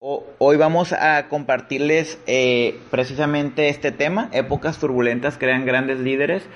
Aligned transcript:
Hoy 0.00 0.56
vamos 0.56 0.92
a 0.92 1.26
compartirles 1.26 2.22
eh, 2.28 2.78
precisamente 2.88 3.68
este 3.68 3.90
tema, 3.90 4.28
épocas 4.30 4.78
turbulentas 4.78 5.38
crean 5.38 5.66
grandes 5.66 5.98
líderes, 5.98 6.48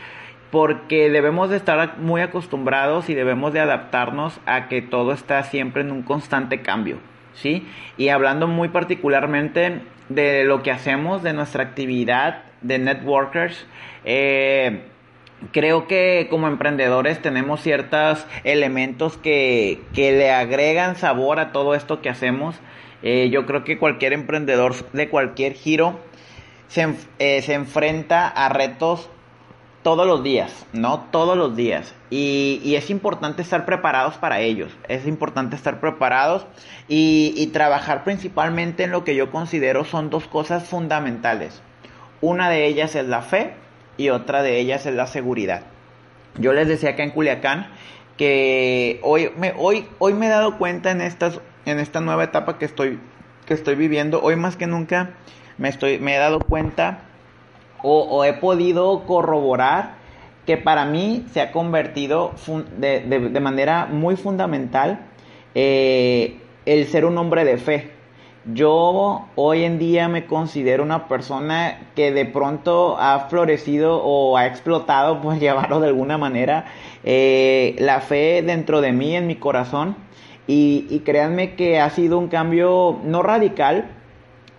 porque 0.52 1.10
debemos 1.10 1.50
de 1.50 1.56
estar 1.56 1.98
muy 1.98 2.20
acostumbrados 2.20 3.10
y 3.10 3.14
debemos 3.14 3.52
de 3.52 3.58
adaptarnos 3.58 4.38
a 4.46 4.68
que 4.68 4.80
todo 4.80 5.12
está 5.12 5.42
siempre 5.42 5.82
en 5.82 5.90
un 5.90 6.02
constante 6.02 6.62
cambio, 6.62 6.98
¿sí? 7.34 7.66
Y 7.96 8.10
hablando 8.10 8.46
muy 8.46 8.68
particularmente 8.68 9.80
de 10.08 10.44
lo 10.44 10.62
que 10.62 10.70
hacemos, 10.70 11.24
de 11.24 11.32
nuestra 11.32 11.64
actividad 11.64 12.44
de 12.60 12.78
networkers, 12.78 13.66
eh, 14.04 14.82
creo 15.50 15.88
que 15.88 16.28
como 16.30 16.46
emprendedores 16.46 17.20
tenemos 17.20 17.60
ciertos 17.60 18.24
elementos 18.44 19.16
que, 19.16 19.80
que 19.94 20.12
le 20.12 20.30
agregan 20.30 20.94
sabor 20.94 21.40
a 21.40 21.50
todo 21.50 21.74
esto 21.74 22.00
que 22.00 22.08
hacemos 22.08 22.54
eh, 23.02 23.30
yo 23.30 23.46
creo 23.46 23.64
que 23.64 23.78
cualquier 23.78 24.12
emprendedor 24.12 24.74
de 24.92 25.08
cualquier 25.08 25.54
giro 25.54 25.98
se, 26.68 26.94
eh, 27.18 27.42
se, 27.42 27.54
enfrenta 27.54 28.28
a 28.28 28.48
retos 28.48 29.10
todos 29.82 30.06
los 30.06 30.22
días, 30.22 30.66
¿no? 30.72 31.00
Todos 31.10 31.36
los 31.36 31.56
días. 31.56 31.94
Y, 32.10 32.60
y, 32.64 32.76
es 32.76 32.88
importante 32.90 33.42
estar 33.42 33.64
preparados 33.64 34.14
para 34.14 34.40
ellos. 34.40 34.72
Es 34.88 35.06
importante 35.06 35.56
estar 35.56 35.80
preparados 35.80 36.46
y, 36.88 37.46
trabajar 37.52 38.04
principalmente 38.04 38.84
en 38.84 38.92
lo 38.92 39.04
que 39.04 39.14
yo 39.14 39.30
considero 39.30 39.84
son 39.84 40.10
dos 40.10 40.26
cosas 40.26 40.64
fundamentales. 40.68 41.62
Una 42.20 42.48
de 42.48 42.66
ellas 42.66 42.94
es 42.94 43.06
la 43.06 43.22
fe 43.22 43.54
y 43.96 44.10
otra 44.10 44.42
de 44.42 44.58
ellas 44.58 44.86
es 44.86 44.94
la 44.94 45.06
seguridad. 45.06 45.62
Yo 46.38 46.52
les 46.52 46.68
decía 46.68 46.90
acá 46.90 47.02
en 47.02 47.10
Culiacán 47.10 47.66
que 48.16 49.00
hoy 49.02 49.30
me, 49.36 49.52
hoy, 49.58 49.86
hoy 49.98 50.14
me 50.14 50.26
he 50.26 50.30
dado 50.30 50.58
cuenta 50.58 50.90
en 50.90 51.00
estas 51.00 51.40
en 51.66 51.78
esta 51.78 52.00
nueva 52.00 52.24
etapa 52.24 52.58
que 52.58 52.64
estoy, 52.64 52.98
que 53.46 53.54
estoy 53.54 53.74
viviendo, 53.74 54.22
hoy 54.22 54.36
más 54.36 54.56
que 54.56 54.66
nunca 54.66 55.10
me, 55.58 55.68
estoy, 55.68 55.98
me 55.98 56.14
he 56.14 56.18
dado 56.18 56.40
cuenta 56.40 57.00
o, 57.82 58.24
he 58.24 58.32
podido 58.34 59.04
corroborar 59.06 59.94
que 60.46 60.56
para 60.56 60.84
mí 60.84 61.26
se 61.32 61.40
ha 61.40 61.50
convertido 61.50 62.32
de, 62.78 63.40
manera 63.40 63.86
muy 63.86 64.16
fundamental 64.16 65.00
eh, 65.54 66.38
el 66.64 66.86
ser 66.86 67.04
un 67.04 67.18
hombre 67.18 67.44
de 67.44 67.58
fe. 67.58 67.90
Yo 68.44 69.28
hoy 69.36 69.62
en 69.62 69.78
día 69.78 70.08
me 70.08 70.26
considero 70.26 70.82
una 70.82 71.06
persona 71.06 71.78
que 71.94 72.10
de 72.10 72.24
pronto 72.24 72.96
ha 72.98 73.28
florecido 73.28 74.02
o 74.02 74.36
ha 74.36 74.46
explotado, 74.46 75.20
por 75.22 75.38
llevarlo 75.38 75.78
de 75.78 75.88
alguna 75.88 76.18
manera, 76.18 76.66
eh, 77.04 77.76
la 77.78 78.00
fe 78.00 78.42
dentro 78.44 78.80
de 78.80 78.92
mí, 78.92 79.14
en 79.14 79.26
mi 79.26 79.36
corazón. 79.36 79.96
Y, 80.46 81.00
créanme 81.04 81.54
que 81.54 81.78
ha 81.78 81.88
sido 81.90 82.18
un 82.18 82.28
cambio 82.28 82.98
no 83.04 83.22
radical, 83.22 83.86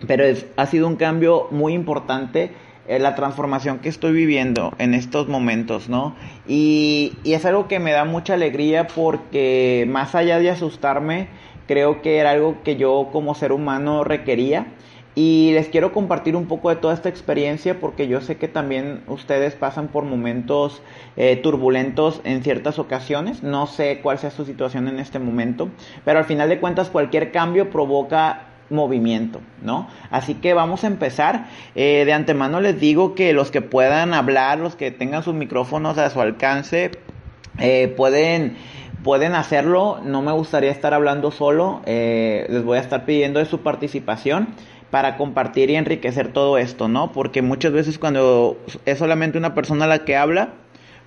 pero 0.06 0.24
ha 0.56 0.66
sido 0.66 0.86
un 0.86 0.96
cambio 0.96 1.48
muy 1.50 1.74
importante 1.74 2.52
en 2.86 3.02
la 3.02 3.14
transformación 3.14 3.78
que 3.78 3.88
estoy 3.88 4.12
viviendo 4.12 4.72
en 4.78 4.94
estos 4.94 5.28
momentos, 5.28 5.88
¿no? 5.88 6.14
Y, 6.46 7.12
y, 7.22 7.34
es 7.34 7.44
algo 7.44 7.68
que 7.68 7.78
me 7.78 7.92
da 7.92 8.04
mucha 8.04 8.34
alegría 8.34 8.86
porque 8.86 9.86
más 9.88 10.14
allá 10.14 10.38
de 10.38 10.50
asustarme, 10.50 11.28
creo 11.66 12.02
que 12.02 12.18
era 12.18 12.30
algo 12.30 12.56
que 12.64 12.76
yo 12.76 13.08
como 13.12 13.34
ser 13.34 13.52
humano 13.52 14.04
requería 14.04 14.66
y 15.14 15.52
les 15.52 15.68
quiero 15.68 15.92
compartir 15.92 16.34
un 16.34 16.46
poco 16.46 16.70
de 16.70 16.76
toda 16.76 16.92
esta 16.92 17.08
experiencia 17.08 17.78
porque 17.78 18.08
yo 18.08 18.20
sé 18.20 18.36
que 18.36 18.48
también 18.48 19.02
ustedes 19.06 19.54
pasan 19.54 19.88
por 19.88 20.04
momentos 20.04 20.82
eh, 21.16 21.36
turbulentos 21.36 22.20
en 22.24 22.42
ciertas 22.42 22.78
ocasiones. 22.80 23.42
No 23.42 23.66
sé 23.66 24.00
cuál 24.02 24.18
sea 24.18 24.30
su 24.30 24.44
situación 24.44 24.88
en 24.88 24.98
este 24.98 25.20
momento, 25.20 25.68
pero 26.04 26.18
al 26.18 26.24
final 26.24 26.48
de 26.48 26.58
cuentas 26.58 26.90
cualquier 26.90 27.30
cambio 27.30 27.70
provoca 27.70 28.46
movimiento, 28.70 29.40
¿no? 29.62 29.88
Así 30.10 30.34
que 30.34 30.52
vamos 30.52 30.82
a 30.82 30.88
empezar. 30.88 31.46
Eh, 31.76 32.04
de 32.04 32.12
antemano 32.12 32.60
les 32.60 32.80
digo 32.80 33.14
que 33.14 33.32
los 33.32 33.52
que 33.52 33.60
puedan 33.60 34.14
hablar, 34.14 34.58
los 34.58 34.74
que 34.74 34.90
tengan 34.90 35.22
sus 35.22 35.34
micrófonos 35.34 35.96
a 35.96 36.10
su 36.10 36.20
alcance, 36.20 36.90
eh, 37.58 37.94
pueden 37.96 38.56
pueden 39.04 39.34
hacerlo. 39.34 40.00
No 40.02 40.22
me 40.22 40.32
gustaría 40.32 40.70
estar 40.72 40.94
hablando 40.94 41.30
solo. 41.30 41.82
les 41.84 42.64
voy 42.64 42.78
a 42.78 42.80
estar 42.80 43.04
pidiendo 43.04 43.38
de 43.38 43.44
su 43.44 43.60
participación 43.60 44.48
para 44.94 45.16
compartir 45.16 45.70
y 45.70 45.74
enriquecer 45.74 46.28
todo 46.28 46.56
esto, 46.56 46.86
¿no? 46.86 47.10
Porque 47.10 47.42
muchas 47.42 47.72
veces 47.72 47.98
cuando 47.98 48.56
es 48.84 48.96
solamente 48.96 49.36
una 49.36 49.52
persona 49.52 49.88
la 49.88 50.04
que 50.04 50.16
habla, 50.16 50.50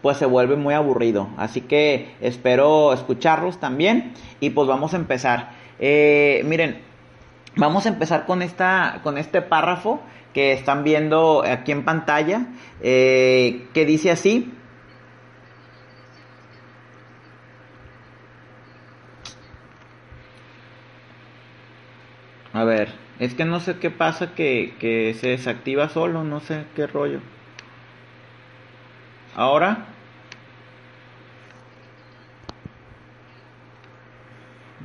pues 0.01 0.17
se 0.17 0.25
vuelve 0.25 0.57
muy 0.57 0.73
aburrido. 0.73 1.29
Así 1.37 1.61
que 1.61 2.13
espero 2.19 2.91
escucharlos 2.91 3.61
también 3.61 4.11
y 4.41 4.49
pues 4.49 4.67
vamos 4.67 4.93
a 4.93 4.97
empezar. 4.97 5.51
Eh, 5.79 6.41
miren, 6.43 6.81
vamos 7.55 7.85
a 7.85 7.87
empezar 7.87 8.25
con, 8.25 8.41
esta, 8.41 8.99
con 9.03 9.17
este 9.17 9.41
párrafo 9.41 10.01
que 10.33 10.51
están 10.51 10.83
viendo 10.83 11.45
aquí 11.49 11.71
en 11.71 11.85
pantalla, 11.85 12.47
eh, 12.81 13.67
que 13.73 13.85
dice 13.85 14.11
así. 14.11 14.51
A 22.51 22.65
ver. 22.65 23.06
Es 23.19 23.33
que 23.33 23.45
no 23.45 23.59
sé 23.59 23.77
qué 23.77 23.89
pasa 23.89 24.35
que, 24.35 25.15
se 25.19 25.27
desactiva 25.29 25.89
solo, 25.89 26.23
no 26.23 26.39
sé 26.39 26.65
qué 26.75 26.85
rollo. 26.85 27.19
Ahora. 29.35 29.85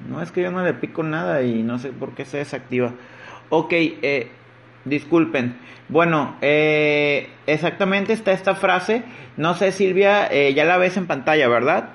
No 0.08 0.22
es 0.22 0.32
que 0.32 0.42
yo 0.42 0.50
no 0.50 0.62
le 0.64 0.74
pico 0.74 1.02
nada 1.02 1.42
y 1.42 1.62
no 1.62 1.78
sé 1.78 1.90
por 1.90 2.14
qué 2.14 2.24
se 2.24 2.38
desactiva. 2.38 2.92
Ok, 3.50 3.72
eh, 3.72 4.30
disculpen. 4.84 5.56
Bueno, 5.88 6.36
eh, 6.40 7.28
exactamente 7.46 8.14
está 8.14 8.32
esta 8.32 8.54
frase. 8.54 9.04
No 9.36 9.54
sé, 9.54 9.72
Silvia, 9.72 10.26
eh, 10.30 10.54
ya 10.54 10.64
la 10.64 10.78
ves 10.78 10.96
en 10.96 11.06
pantalla, 11.06 11.48
¿verdad? 11.48 11.90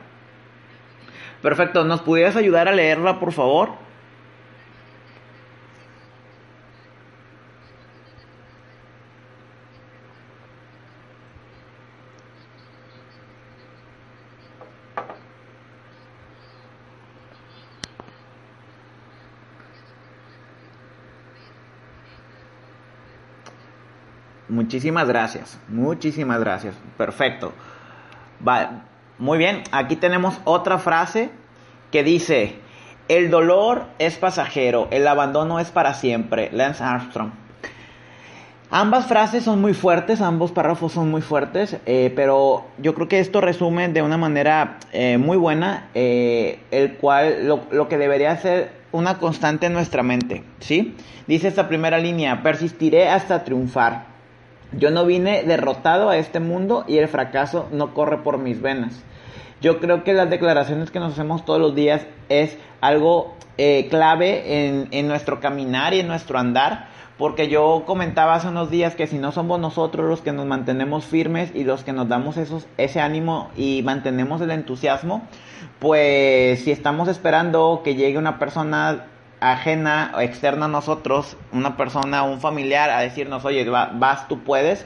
Perfecto, 1.42 1.84
¿nos 1.84 2.02
pudieras 2.02 2.36
ayudar 2.36 2.68
a 2.68 2.74
leerla, 2.74 3.20
por 3.20 3.32
favor? 3.32 3.87
Muchísimas 24.50 25.08
gracias, 25.08 25.60
muchísimas 25.68 26.40
gracias. 26.40 26.76
Perfecto. 26.98 27.54
Vale, 28.40 28.70
muy 29.18 29.38
bien, 29.38 29.64
aquí 29.72 29.96
tenemos 29.96 30.40
otra 30.46 30.78
frase 30.78 31.30
que 31.92 32.04
dice, 32.04 32.56
el 33.08 33.30
dolor 33.30 33.86
es 34.00 34.18
pasajero, 34.18 34.88
el 34.92 35.08
abandono 35.08 35.60
es 35.60 35.70
para 35.70 35.94
siempre. 35.94 36.50
Lance 36.52 36.84
Armstrong. 36.84 37.32
Ambas 38.70 39.08
frases 39.08 39.44
son 39.44 39.62
muy 39.62 39.74
fuertes, 39.74 40.20
ambos 40.20 40.52
párrafos 40.52 40.92
son 40.92 41.10
muy 41.10 41.22
fuertes, 41.22 41.78
eh, 41.86 42.12
pero 42.14 42.66
yo 42.78 42.94
creo 42.96 43.08
que 43.08 43.20
esto 43.20 43.40
resume 43.40 43.88
de 43.88 44.02
una 44.02 44.18
manera 44.18 44.78
eh, 44.92 45.18
muy 45.18 45.38
buena 45.38 45.88
eh, 45.96 46.60
el 46.72 46.96
cual 46.96 47.48
lo, 47.48 47.62
lo, 47.72 47.88
que 47.88 47.98
debería 47.98 48.36
ser 48.36 48.74
una 48.92 49.20
constante 49.20 49.68
en 49.68 49.74
nuestra 49.74 50.04
mente, 50.04 50.44
¿sí? 50.60 50.98
Dice 51.28 51.48
esta 51.48 51.70
primera 51.70 51.98
línea, 51.98 52.44
persistiré 52.44 53.08
hasta 53.08 53.46
triunfar. 53.46 54.17
Yo 54.74 54.92
no 54.92 55.06
vine 55.06 55.44
derrotado 55.44 56.10
a 56.10 56.18
este 56.18 56.40
mundo 56.40 56.84
y 56.88 56.98
el 56.98 57.08
fracaso 57.08 57.68
no 57.72 57.94
corre 57.94 58.18
por 58.20 58.38
mis 58.38 58.62
venas. 58.62 59.02
Yo 59.62 59.80
creo 59.80 60.04
que 60.04 60.14
las 60.14 60.30
declaraciones 60.30 60.92
que 60.92 61.00
nos 61.00 61.14
hacemos 61.14 61.46
todos 61.46 61.60
los 61.60 61.74
días 61.74 62.06
es 62.30 62.58
algo 62.82 63.36
eh, 63.58 63.88
clave 63.90 64.68
en, 64.68 64.88
en 64.92 65.08
nuestro 65.08 65.40
caminar 65.40 65.94
y 65.94 66.02
en 66.02 66.08
nuestro 66.08 66.38
andar, 66.38 66.90
porque 67.18 67.48
yo 67.48 67.84
comentaba 67.88 68.36
hace 68.36 68.50
unos 68.50 68.70
días 68.70 68.96
que 68.96 69.08
si 69.08 69.18
no 69.18 69.32
somos 69.32 69.60
nosotros 69.60 70.08
los 70.08 70.22
que 70.22 70.32
nos 70.32 70.46
mantenemos 70.46 71.06
firmes 71.06 71.52
y 71.56 71.64
los 71.64 71.84
que 71.84 71.94
nos 71.94 72.08
damos 72.08 72.38
esos, 72.38 72.68
ese 72.78 73.00
ánimo 73.00 73.50
y 73.58 73.82
mantenemos 73.84 74.42
el 74.42 74.52
entusiasmo, 74.52 75.24
pues 75.80 76.64
si 76.64 76.72
estamos 76.72 77.08
esperando 77.08 77.82
que 77.84 77.96
llegue 77.96 78.20
una 78.20 78.38
persona 78.38 79.06
ajena 79.40 80.12
o 80.16 80.22
externa 80.22 80.66
a 80.66 80.70
nosotros, 80.70 81.38
una 81.52 81.78
persona, 81.78 82.24
un 82.24 82.42
familiar, 82.42 82.90
a 82.90 83.02
decirnos, 83.02 83.46
oye, 83.46 83.70
vas, 83.70 84.28
tú 84.28 84.44
puedes, 84.44 84.86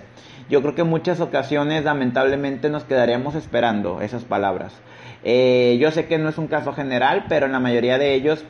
yo 0.50 0.62
creo 0.62 0.75
que 0.75 0.81
en 0.81 0.89
muchas 0.89 1.21
ocasiones 1.21 1.86
lamentablemente 1.86 2.69
nos 2.69 2.83
quedaríamos 2.83 3.36
esperando 3.36 4.01
esas 4.01 4.24
palabras. 4.24 4.74
Eh, 5.24 5.77
yo 5.80 5.92
sé 5.92 6.07
que 6.07 6.18
no 6.18 6.30
es 6.30 6.38
un 6.38 6.48
caso 6.48 6.74
general, 6.74 7.25
pero 7.30 7.45
en 7.45 7.51
la 7.51 7.59
mayoría 7.59 7.98
de 7.98 8.13
ellos 8.13 8.44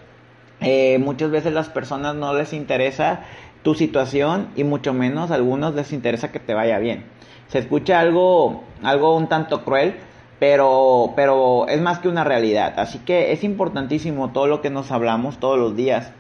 eh, 0.62 0.98
muchas 1.00 1.32
veces 1.32 1.54
las 1.54 1.70
personas 1.70 2.16
no 2.16 2.34
les 2.34 2.54
interesa 2.54 3.22
tu 3.64 3.76
situación 3.76 4.48
y 4.56 4.64
mucho 4.64 4.94
menos 4.94 5.32
a 5.32 5.36
algunos 5.36 5.76
les 5.76 5.92
interesa 5.92 6.32
que 6.32 6.40
te 6.40 6.54
vaya 6.54 6.80
bien. 6.80 7.06
Se 7.50 7.60
escucha 7.60 8.00
algo, 8.00 8.64
algo 8.82 9.16
un 9.16 9.28
tanto 9.28 9.64
cruel, 9.64 9.96
pero, 10.42 11.14
pero 11.16 11.68
es 11.68 11.80
más 11.82 12.00
que 12.00 12.08
una 12.08 12.24
realidad. 12.24 12.74
Así 12.78 12.98
que 12.98 13.32
es 13.32 13.44
importantísimo 13.44 14.32
todo 14.32 14.48
lo 14.48 14.60
que 14.60 14.72
nos 14.72 14.92
hablamos 14.92 15.40
todos 15.40 15.60
los 15.60 15.76
días. 15.76 16.14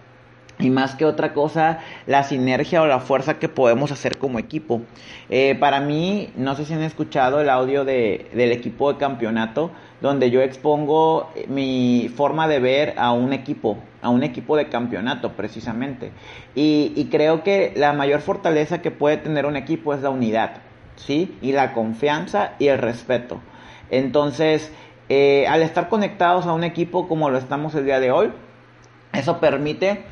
y 0.60 0.70
más 0.70 0.94
que 0.94 1.06
otra 1.06 1.34
cosa, 1.34 1.80
la 2.06 2.22
sinergia 2.24 2.84
o 2.84 2.86
la 2.86 3.00
fuerza 3.00 3.40
que 3.40 3.50
podemos 3.50 3.92
hacer 3.92 4.20
como 4.20 4.38
equipo. 4.38 4.82
Eh, 5.30 5.56
para 5.60 5.80
mí, 5.80 6.30
no 6.36 6.56
sé 6.56 6.66
si 6.66 6.74
han 6.74 6.84
escuchado 6.84 7.42
el 7.42 7.50
audio 7.50 7.84
de, 7.84 8.30
del 8.36 8.52
equipo 8.52 8.94
de 8.94 9.00
campeonato, 9.00 9.72
donde 10.02 10.30
yo 10.30 10.42
expongo 10.42 11.32
mi 11.48 12.12
forma 12.16 12.48
de 12.48 12.60
ver 12.60 12.94
a 12.98 13.14
un 13.14 13.34
equipo, 13.34 13.80
a 14.04 14.10
un 14.10 14.22
equipo 14.22 14.56
de 14.56 14.70
campeonato 14.70 15.32
precisamente. 15.32 16.12
Y, 16.54 16.94
y 16.96 17.06
creo 17.06 17.42
que 17.42 17.74
la 17.76 17.92
mayor 17.94 18.22
fortaleza 18.22 18.84
que 18.84 18.92
puede 18.92 19.18
tener 19.18 19.48
un 19.48 19.56
equipo 19.56 19.96
es 19.96 20.04
la 20.04 20.12
unidad, 20.12 20.58
¿sí? 20.96 21.36
Y 21.42 21.54
la 21.54 21.74
confianza 21.74 22.52
y 22.60 22.68
el 22.68 22.78
respeto. 22.78 23.42
Entonces, 23.92 24.72
eh, 25.10 25.46
al 25.48 25.62
estar 25.62 25.90
conectados 25.90 26.48
a 26.48 26.54
un 26.54 26.64
equipo 26.64 27.08
como 27.08 27.30
lo 27.30 27.38
estamos 27.38 27.76
el 27.76 27.86
día 27.86 28.00
de 28.00 28.12
hoy, 28.12 28.32
eso 29.14 29.40
permite 29.40 30.04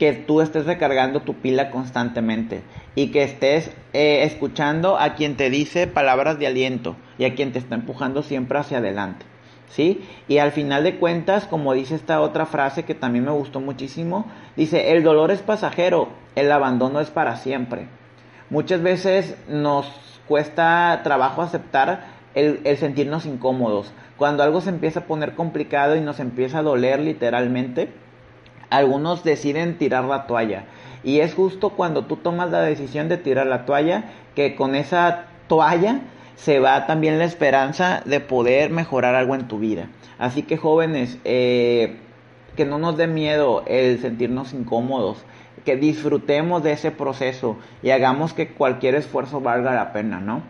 que 0.00 0.12
tú 0.12 0.40
estés 0.40 0.66
recargando 0.66 1.20
tu 1.20 1.34
pila 1.34 1.70
constantemente 1.70 2.62
y 2.94 3.08
que 3.08 3.22
estés 3.22 3.70
eh, 3.92 4.24
escuchando 4.24 4.98
a 4.98 5.14
quien 5.14 5.36
te 5.36 5.50
dice 5.50 5.86
palabras 5.86 6.38
de 6.38 6.46
aliento 6.46 6.96
y 7.18 7.26
a 7.26 7.34
quien 7.34 7.52
te 7.52 7.58
está 7.58 7.74
empujando 7.74 8.22
siempre 8.22 8.58
hacia 8.58 8.78
adelante. 8.78 9.26
¿Sí? 9.68 10.04
Y 10.26 10.38
al 10.38 10.50
final 10.50 10.82
de 10.82 10.96
cuentas, 10.96 11.44
como 11.46 11.74
dice 11.74 11.94
esta 11.94 12.20
otra 12.20 12.44
frase 12.44 12.82
que 12.82 12.96
también 12.96 13.24
me 13.24 13.30
gustó 13.30 13.60
muchísimo, 13.60 14.26
dice, 14.56 14.90
el 14.90 15.04
dolor 15.04 15.30
es 15.30 15.42
pasajero, 15.42 16.08
el 16.34 16.50
abandono 16.50 16.98
es 16.98 17.10
para 17.10 17.36
siempre. 17.36 17.86
Muchas 18.48 18.82
veces 18.82 19.36
nos 19.48 19.86
cuesta 20.26 21.02
trabajo 21.04 21.42
aceptar 21.42 22.09
el, 22.34 22.60
sentirnos 22.76 23.26
incómodos. 23.26 23.92
Cuando 24.16 24.42
algo 24.42 24.60
se 24.60 24.70
empieza 24.70 25.00
a 25.00 25.04
poner 25.04 25.34
complicado 25.34 25.96
y 25.96 26.00
nos 26.00 26.20
empieza 26.20 26.58
a 26.58 26.62
doler 26.62 27.00
literalmente, 27.00 27.88
algunos 28.68 29.24
deciden 29.24 29.78
tirar 29.78 30.04
la 30.04 30.26
toalla. 30.26 30.64
Y 31.02 31.20
es 31.20 31.34
justo 31.34 31.70
cuando 31.70 32.04
tú 32.04 32.16
tomas 32.16 32.50
la 32.50 32.62
decisión 32.62 33.08
de 33.08 33.16
tirar 33.16 33.46
la 33.46 33.64
toalla 33.64 34.04
que 34.34 34.54
con 34.54 34.74
esa 34.74 35.24
toalla 35.48 36.00
se 36.36 36.60
va 36.60 36.86
también 36.86 37.18
la 37.18 37.24
esperanza 37.24 38.02
de 38.04 38.20
poder 38.20 38.70
mejorar 38.70 39.14
algo 39.14 39.34
en 39.34 39.48
tu 39.48 39.58
vida. 39.58 39.88
Así 40.18 40.42
que 40.42 40.56
jóvenes, 40.56 41.18
eh, 41.24 41.98
que 42.56 42.64
no 42.64 42.78
nos 42.78 42.96
dé 42.96 43.06
miedo 43.06 43.64
el 43.66 44.00
sentirnos 44.00 44.52
incómodos, 44.52 45.24
que 45.64 45.76
disfrutemos 45.76 46.62
de 46.62 46.72
ese 46.72 46.90
proceso 46.90 47.56
y 47.82 47.90
hagamos 47.90 48.32
que 48.32 48.48
cualquier 48.48 48.94
esfuerzo 48.94 49.40
valga 49.40 49.74
la 49.74 49.92
pena, 49.92 50.20
¿no? 50.20 50.42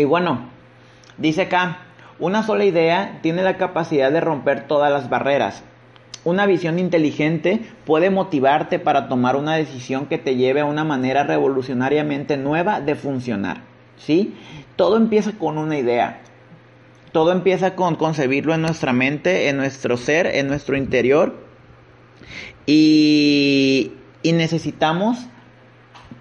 Y 0.00 0.04
bueno, 0.04 0.48
dice 1.18 1.42
acá, 1.42 1.80
una 2.18 2.42
sola 2.42 2.64
idea 2.64 3.18
tiene 3.20 3.42
la 3.42 3.58
capacidad 3.58 4.10
de 4.10 4.22
romper 4.22 4.66
todas 4.66 4.90
las 4.90 5.10
barreras. 5.10 5.62
Una 6.24 6.46
visión 6.46 6.78
inteligente 6.78 7.60
puede 7.84 8.08
motivarte 8.08 8.78
para 8.78 9.08
tomar 9.08 9.36
una 9.36 9.56
decisión 9.56 10.06
que 10.06 10.16
te 10.16 10.36
lleve 10.36 10.60
a 10.60 10.64
una 10.64 10.84
manera 10.84 11.24
revolucionariamente 11.24 12.38
nueva 12.38 12.80
de 12.80 12.94
funcionar. 12.94 13.60
¿Sí? 13.98 14.34
Todo 14.76 14.96
empieza 14.96 15.32
con 15.32 15.58
una 15.58 15.76
idea. 15.78 16.22
Todo 17.12 17.32
empieza 17.32 17.74
con 17.74 17.96
concebirlo 17.96 18.54
en 18.54 18.62
nuestra 18.62 18.94
mente, 18.94 19.50
en 19.50 19.58
nuestro 19.58 19.98
ser, 19.98 20.26
en 20.26 20.48
nuestro 20.48 20.78
interior. 20.78 21.34
Y, 22.64 23.92
y 24.22 24.32
necesitamos 24.32 25.26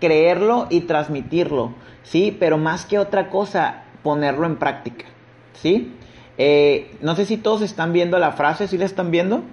creerlo 0.02 0.68
y 0.70 0.82
transmitirlo. 0.82 1.74
¿Sí? 2.10 2.36
Pero 2.40 2.58
más 2.58 2.86
que 2.86 3.00
otra 3.00 3.30
cosa, 3.30 3.84
ponerlo 4.04 4.46
en 4.46 4.58
práctica. 4.58 5.06
¿sí? 5.62 5.94
Eh, 6.38 6.96
no 7.02 7.16
sé 7.16 7.26
si 7.26 7.38
todos 7.38 7.62
están 7.62 7.94
viendo 7.94 8.18
la 8.18 8.32
frase, 8.32 8.68
¿sí 8.68 8.78
la 8.78 8.86
están 8.86 9.12
viendo? 9.12 9.44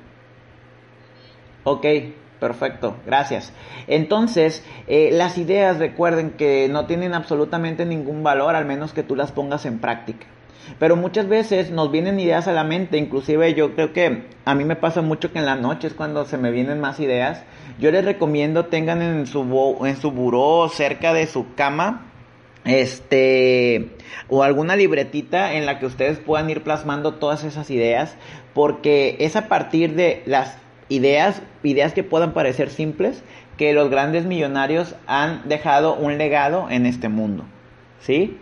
Ok, 1.65 1.85
perfecto, 2.39 2.97
gracias. 3.05 3.53
Entonces, 3.89 4.65
eh, 4.87 5.11
las 5.13 5.37
ideas 5.37 5.79
recuerden 5.79 6.31
que 6.31 6.69
no 6.69 6.87
tienen 6.87 7.13
absolutamente 7.13 7.85
ningún 7.85 8.23
valor, 8.23 8.55
al 8.55 8.65
menos 8.65 8.93
que 8.93 9.03
tú 9.03 9.17
las 9.17 9.33
pongas 9.33 9.67
en 9.67 9.79
práctica. 9.79 10.27
Pero 10.79 10.97
muchas 10.97 11.29
veces 11.29 11.71
nos 11.71 11.93
vienen 11.93 12.19
ideas 12.19 12.49
a 12.49 12.53
la 12.53 12.65
mente, 12.65 12.99
inclusive 12.99 13.55
yo 13.55 13.75
creo 13.75 13.93
que 13.93 14.25
a 14.45 14.55
mí 14.55 14.65
me 14.65 14.75
pasa 14.75 15.01
mucho 15.01 15.33
que 15.33 15.39
en 15.39 15.47
la 15.47 15.55
noche 15.55 15.87
es 15.87 15.95
cuando 15.95 16.25
se 16.25 16.39
me 16.39 16.51
vienen 16.51 16.81
más 16.81 16.99
ideas. 16.99 17.43
Yo 17.79 17.91
les 17.93 18.05
recomiendo 18.05 18.67
tengan 18.67 19.01
en 19.01 19.27
su, 19.27 19.79
en 19.85 19.97
su 19.97 20.11
buró 20.11 20.69
cerca 20.69 21.13
de 21.13 21.27
su 21.27 21.55
cama 21.55 22.13
este 22.67 23.91
o 24.29 24.43
alguna 24.43 24.77
libretita 24.77 25.55
en 25.55 25.67
la 25.67 25.79
que 25.79 25.87
ustedes 25.87 26.19
puedan 26.19 26.51
ir 26.51 26.63
plasmando 26.63 27.15
todas 27.15 27.45
esas 27.45 27.71
ideas 27.71 28.17
porque 28.55 29.17
es 29.21 29.37
a 29.37 29.49
partir 29.49 29.95
de 29.95 30.23
las 30.27 30.59
ideas 30.89 31.43
ideas 31.63 31.93
que 31.93 32.03
puedan 32.03 32.33
parecer 32.33 32.71
simples 32.71 33.23
que 33.57 33.73
los 33.73 33.89
grandes 33.89 34.25
millonarios 34.25 34.95
han 35.07 35.49
dejado 35.49 35.95
un 35.95 36.19
legado 36.19 36.69
en 36.71 36.87
este 36.87 37.09
mundo 37.09 37.45
¿sí? 38.01 38.37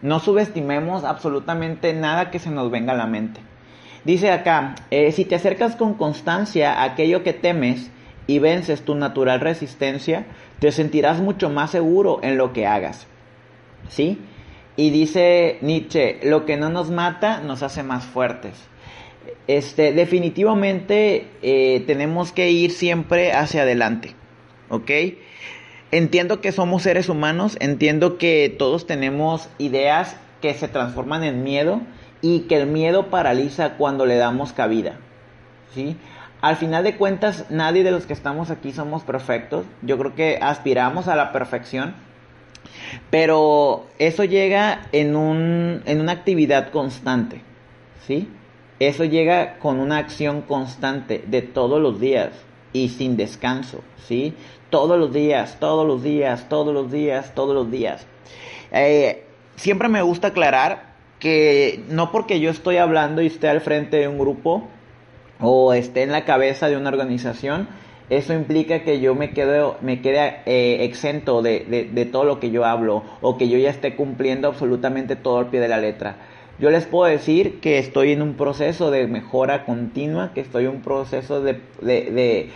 no 0.00 0.20
subestimemos 0.20 1.04
absolutamente 1.04 1.92
nada 1.92 2.30
que 2.30 2.38
se 2.38 2.50
nos 2.50 2.70
venga 2.70 2.92
a 2.92 2.96
la 2.96 3.06
mente 3.06 3.40
dice 4.04 4.30
acá 4.30 4.76
eh, 4.90 5.10
si 5.10 5.24
te 5.24 5.34
acercas 5.34 5.74
con 5.74 5.94
constancia 5.94 6.72
a 6.72 6.84
aquello 6.84 7.24
que 7.24 7.32
temes 7.32 7.90
y 8.28 8.38
vences 8.38 8.82
tu 8.84 8.94
natural 8.94 9.40
resistencia 9.40 10.24
te 10.60 10.70
sentirás 10.70 11.20
mucho 11.20 11.50
más 11.50 11.72
seguro 11.72 12.20
en 12.22 12.36
lo 12.36 12.52
que 12.52 12.66
hagas 12.66 13.08
¿sí? 13.88 14.18
Y 14.76 14.90
dice 14.90 15.58
Nietzsche, 15.60 16.20
lo 16.22 16.46
que 16.46 16.56
no 16.56 16.70
nos 16.70 16.90
mata 16.90 17.40
nos 17.40 17.62
hace 17.62 17.82
más 17.82 18.04
fuertes. 18.04 18.54
Este, 19.46 19.92
definitivamente 19.92 21.28
eh, 21.42 21.82
tenemos 21.86 22.32
que 22.32 22.50
ir 22.50 22.70
siempre 22.70 23.32
hacia 23.32 23.62
adelante, 23.62 24.14
¿ok? 24.68 24.90
Entiendo 25.90 26.40
que 26.40 26.52
somos 26.52 26.82
seres 26.82 27.08
humanos, 27.08 27.56
entiendo 27.60 28.16
que 28.16 28.54
todos 28.56 28.86
tenemos 28.86 29.48
ideas 29.58 30.16
que 30.40 30.54
se 30.54 30.68
transforman 30.68 31.24
en 31.24 31.42
miedo 31.42 31.80
y 32.22 32.40
que 32.42 32.56
el 32.56 32.66
miedo 32.66 33.10
paraliza 33.10 33.76
cuando 33.76 34.06
le 34.06 34.16
damos 34.16 34.52
cabida, 34.52 34.98
¿sí? 35.74 35.96
Al 36.40 36.56
final 36.56 36.84
de 36.84 36.96
cuentas, 36.96 37.44
nadie 37.50 37.82
de 37.82 37.90
los 37.90 38.06
que 38.06 38.14
estamos 38.14 38.50
aquí 38.50 38.72
somos 38.72 39.02
perfectos. 39.02 39.66
Yo 39.82 39.98
creo 39.98 40.14
que 40.14 40.38
aspiramos 40.40 41.06
a 41.06 41.16
la 41.16 41.32
perfección, 41.32 41.94
pero 43.10 43.86
eso 43.98 44.24
llega 44.24 44.88
en, 44.92 45.16
un, 45.16 45.82
en 45.86 46.00
una 46.00 46.12
actividad 46.12 46.70
constante, 46.70 47.42
¿sí? 48.06 48.28
Eso 48.78 49.04
llega 49.04 49.58
con 49.58 49.78
una 49.78 49.98
acción 49.98 50.42
constante 50.42 51.22
de 51.26 51.42
todos 51.42 51.80
los 51.80 52.00
días 52.00 52.30
y 52.72 52.88
sin 52.88 53.16
descanso, 53.16 53.82
¿sí? 54.06 54.34
Todos 54.70 54.98
los 54.98 55.12
días, 55.12 55.58
todos 55.60 55.86
los 55.86 56.02
días, 56.02 56.48
todos 56.48 56.72
los 56.72 56.90
días, 56.90 57.34
todos 57.34 57.54
los 57.54 57.70
días. 57.70 58.06
Eh, 58.72 59.24
siempre 59.56 59.88
me 59.88 60.02
gusta 60.02 60.28
aclarar 60.28 60.94
que 61.18 61.84
no 61.88 62.10
porque 62.12 62.40
yo 62.40 62.50
estoy 62.50 62.78
hablando 62.78 63.20
y 63.20 63.26
esté 63.26 63.48
al 63.48 63.60
frente 63.60 63.98
de 63.98 64.08
un 64.08 64.18
grupo 64.18 64.68
o 65.40 65.72
esté 65.74 66.02
en 66.02 66.12
la 66.12 66.24
cabeza 66.24 66.68
de 66.68 66.76
una 66.76 66.88
organización, 66.88 67.68
eso 68.10 68.34
implica 68.34 68.80
que 68.80 69.00
yo 69.00 69.14
me 69.14 69.30
quedo, 69.30 69.78
me 69.80 70.02
quede 70.02 70.40
eh, 70.44 70.84
exento 70.84 71.42
de, 71.42 71.88
de, 71.92 72.04
todo 72.06 72.24
lo 72.24 72.40
que 72.40 72.50
yo 72.50 72.64
hablo 72.64 73.04
o 73.20 73.38
que 73.38 73.48
yo 73.48 73.56
ya 73.56 73.70
esté 73.70 73.94
cumpliendo 73.94 74.48
absolutamente 74.48 75.14
todo 75.14 75.38
al 75.38 75.46
pie 75.46 75.60
de 75.60 75.68
la 75.68 75.78
letra. 75.78 76.16
Yo 76.58 76.70
les 76.70 76.86
puedo 76.86 77.10
decir 77.10 77.60
que 77.60 77.78
estoy 77.78 78.10
en 78.10 78.20
un 78.20 78.34
proceso 78.34 78.90
de 78.90 79.06
mejora 79.06 79.64
continua, 79.64 80.32
que 80.34 80.40
estoy 80.40 80.64
en 80.64 80.70
un 80.72 80.82
proceso 80.82 81.40
de, 81.40 81.60
de, 81.80 82.50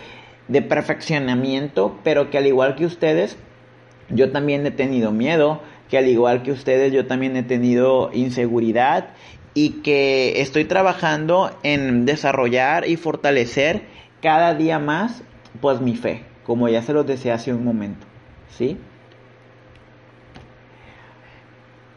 de 0.48 0.62
perfeccionamiento, 0.62 1.98
pero 2.02 2.30
que 2.30 2.38
al 2.38 2.48
igual 2.48 2.74
que 2.74 2.84
ustedes, 2.84 3.38
yo 4.10 4.32
también 4.32 4.66
he 4.66 4.72
tenido 4.72 5.12
miedo, 5.12 5.60
que 5.88 5.98
al 5.98 6.08
igual 6.08 6.42
que 6.42 6.50
ustedes, 6.50 6.92
yo 6.92 7.06
también 7.06 7.36
he 7.36 7.44
tenido 7.44 8.10
inseguridad 8.12 9.10
y 9.54 9.82
que 9.82 10.40
estoy 10.40 10.64
trabajando 10.64 11.56
en 11.62 12.06
desarrollar 12.06 12.88
y 12.88 12.96
fortalecer 12.96 13.82
cada 14.20 14.54
día 14.54 14.80
más 14.80 15.22
pues 15.60 15.80
mi 15.80 15.96
fe, 15.96 16.22
como 16.44 16.68
ya 16.68 16.82
se 16.82 16.92
los 16.92 17.06
decía 17.06 17.34
hace 17.34 17.52
un 17.52 17.64
momento, 17.64 18.06
¿sí? 18.50 18.78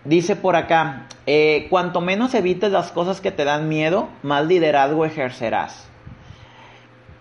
Dice 0.06 0.38
por 0.38 0.56
acá, 0.56 1.08
eh, 1.26 1.68
cuanto 1.70 2.00
menos 2.00 2.34
evites 2.34 2.72
las 2.72 2.92
cosas 2.92 3.20
que 3.20 3.32
te 3.32 3.44
dan 3.44 3.68
miedo, 3.68 4.08
más 4.24 4.46
liderazgo 4.46 5.04
ejercerás. 5.06 5.90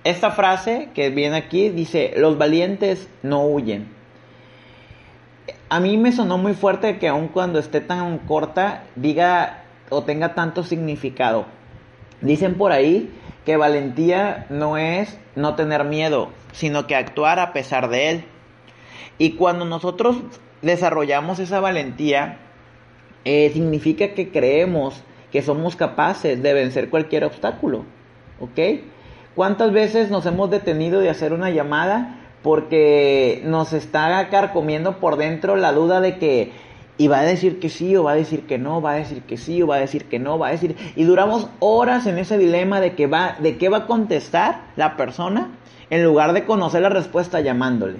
Esta 0.04 0.30
frase 0.30 0.90
que 0.94 1.10
viene 1.10 1.36
aquí 1.36 1.68
dice, 1.68 2.14
los 2.16 2.38
valientes 2.38 3.08
no 3.24 3.44
huyen. 3.44 3.88
A 5.68 5.80
mí 5.80 5.96
me 5.96 6.12
sonó 6.12 6.38
muy 6.38 6.54
fuerte 6.54 6.98
que 6.98 7.08
aun 7.08 7.26
cuando 7.26 7.58
esté 7.58 7.80
tan 7.80 8.18
corta, 8.18 8.84
diga 8.94 9.64
o 9.90 10.04
tenga 10.04 10.34
tanto 10.34 10.62
significado. 10.62 11.46
Dicen 12.20 12.54
por 12.54 12.70
ahí 12.70 13.10
que 13.46 13.56
valentía 13.56 14.44
no 14.50 14.76
es 14.76 15.18
no 15.36 15.54
tener 15.54 15.84
miedo, 15.84 16.30
sino 16.52 16.88
que 16.88 16.96
actuar 16.96 17.38
a 17.38 17.52
pesar 17.52 17.88
de 17.88 18.10
él. 18.10 18.24
Y 19.18 19.32
cuando 19.32 19.64
nosotros 19.64 20.16
desarrollamos 20.62 21.38
esa 21.38 21.60
valentía, 21.60 22.40
eh, 23.24 23.50
significa 23.52 24.14
que 24.14 24.32
creemos 24.32 25.04
que 25.30 25.42
somos 25.42 25.76
capaces 25.76 26.42
de 26.42 26.54
vencer 26.54 26.90
cualquier 26.90 27.24
obstáculo, 27.24 27.84
¿ok? 28.40 28.82
¿Cuántas 29.36 29.72
veces 29.72 30.10
nos 30.10 30.26
hemos 30.26 30.50
detenido 30.50 31.00
de 31.00 31.10
hacer 31.10 31.32
una 31.32 31.50
llamada 31.50 32.18
porque 32.42 33.42
nos 33.44 33.72
está 33.72 34.28
carcomiendo 34.28 34.98
por 34.98 35.16
dentro 35.16 35.56
la 35.56 35.72
duda 35.72 36.00
de 36.00 36.18
que 36.18 36.52
y 36.98 37.08
va 37.08 37.20
a 37.20 37.24
decir 37.24 37.60
que 37.60 37.68
sí 37.68 37.94
o 37.96 38.04
va 38.04 38.12
a 38.12 38.16
decir 38.16 38.46
que 38.46 38.58
no, 38.58 38.80
va 38.80 38.92
a 38.92 38.96
decir 38.96 39.22
que 39.22 39.36
sí 39.36 39.62
o 39.62 39.66
va 39.66 39.76
a 39.76 39.80
decir 39.80 40.06
que 40.06 40.18
no, 40.18 40.38
va 40.38 40.48
a 40.48 40.52
decir 40.52 40.76
y 40.96 41.04
duramos 41.04 41.48
horas 41.58 42.06
en 42.06 42.18
ese 42.18 42.38
dilema 42.38 42.80
de 42.80 42.94
que 42.94 43.06
va 43.06 43.36
de 43.38 43.58
qué 43.58 43.68
va 43.68 43.78
a 43.78 43.86
contestar 43.86 44.62
la 44.76 44.96
persona 44.96 45.50
en 45.90 46.04
lugar 46.04 46.32
de 46.32 46.44
conocer 46.44 46.82
la 46.82 46.88
respuesta 46.88 47.40
llamándole. 47.40 47.98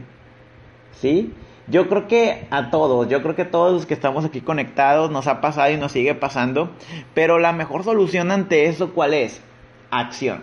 ¿Sí? 0.93 1.33
Yo 1.69 1.89
creo 1.89 2.07
que 2.07 2.47
a 2.51 2.71
todos, 2.71 3.09
yo 3.09 3.23
creo 3.23 3.35
que 3.35 3.45
todos 3.45 3.73
los 3.73 3.87
que 3.87 3.95
estamos 3.95 4.25
aquí 4.25 4.41
conectados 4.41 5.11
nos 5.11 5.27
ha 5.27 5.41
pasado 5.41 5.71
y 5.71 5.77
nos 5.77 5.93
sigue 5.93 6.15
pasando, 6.15 6.71
pero 7.13 7.39
la 7.39 7.53
mejor 7.53 7.83
solución 7.83 8.31
ante 8.31 8.67
eso 8.67 8.93
¿cuál 8.93 9.15
es? 9.15 9.43
Acción. 9.91 10.43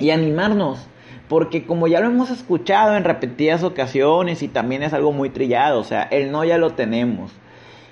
Y 0.00 0.10
animarnos, 0.10 0.88
porque 1.28 1.64
como 1.64 1.86
ya 1.86 2.00
lo 2.00 2.06
hemos 2.06 2.30
escuchado 2.30 2.96
en 2.96 3.04
repetidas 3.04 3.62
ocasiones 3.62 4.42
y 4.42 4.48
también 4.48 4.82
es 4.82 4.92
algo 4.92 5.12
muy 5.12 5.30
trillado, 5.30 5.78
o 5.78 5.84
sea, 5.84 6.02
el 6.02 6.32
no 6.32 6.44
ya 6.44 6.58
lo 6.58 6.70
tenemos. 6.70 7.30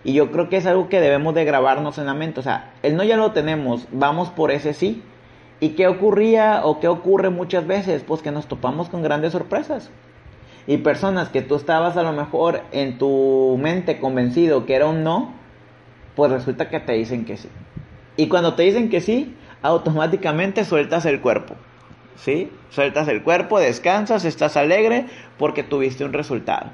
Y 0.05 0.15
yo 0.15 0.31
creo 0.31 0.49
que 0.49 0.57
es 0.57 0.67
algo 0.67 0.89
que 0.89 1.01
debemos 1.01 1.35
de 1.35 1.45
grabarnos 1.45 1.99
en 1.99 2.07
la 2.07 2.15
mente, 2.15 2.41
o 2.41 2.43
sea, 2.43 2.73
el 2.83 2.97
no 2.97 3.05
ya 3.05 3.17
lo 3.17 3.33
tenemos, 3.33 3.87
vamos 3.93 4.31
por 4.31 4.51
ese 4.51 4.75
sí. 4.75 5.03
¿Y 5.61 5.71
qué 5.71 5.87
ocurría 5.87 6.63
o 6.65 6.81
qué 6.81 6.89
ocurre 6.89 7.31
muchas 7.31 7.67
veces? 7.67 8.03
Pues 8.03 8.21
que 8.21 8.33
nos 8.33 8.47
topamos 8.47 8.89
con 8.89 9.03
grandes 9.03 9.33
sorpresas. 9.33 9.91
Y 10.67 10.79
personas 10.79 11.29
que 11.29 11.41
tú 11.41 11.55
estabas 11.55 11.97
a 11.97 12.03
lo 12.03 12.13
mejor 12.13 12.63
en 12.73 12.99
tu 12.99 13.57
mente 13.61 14.01
convencido 14.01 14.67
que 14.67 14.75
era 14.75 14.87
un 14.87 15.05
no, 15.05 15.33
pues 16.17 16.33
resulta 16.33 16.69
que 16.69 16.81
te 16.81 16.95
dicen 16.95 17.25
que 17.25 17.37
sí. 17.37 17.49
Y 18.17 18.27
cuando 18.27 18.55
te 18.55 18.65
dicen 18.65 18.91
que 18.91 19.01
sí, 19.01 19.37
automáticamente 19.63 20.65
sueltas 20.65 21.07
el 21.07 21.21
cuerpo. 21.21 21.55
¿Sí? 22.17 22.51
Sueltas 22.71 23.09
el 23.09 23.23
cuerpo, 23.23 23.59
descansas, 23.59 24.25
estás 24.25 24.57
alegre 24.57 25.07
porque 25.39 25.63
tuviste 25.63 26.05
un 26.05 26.13
resultado. 26.13 26.71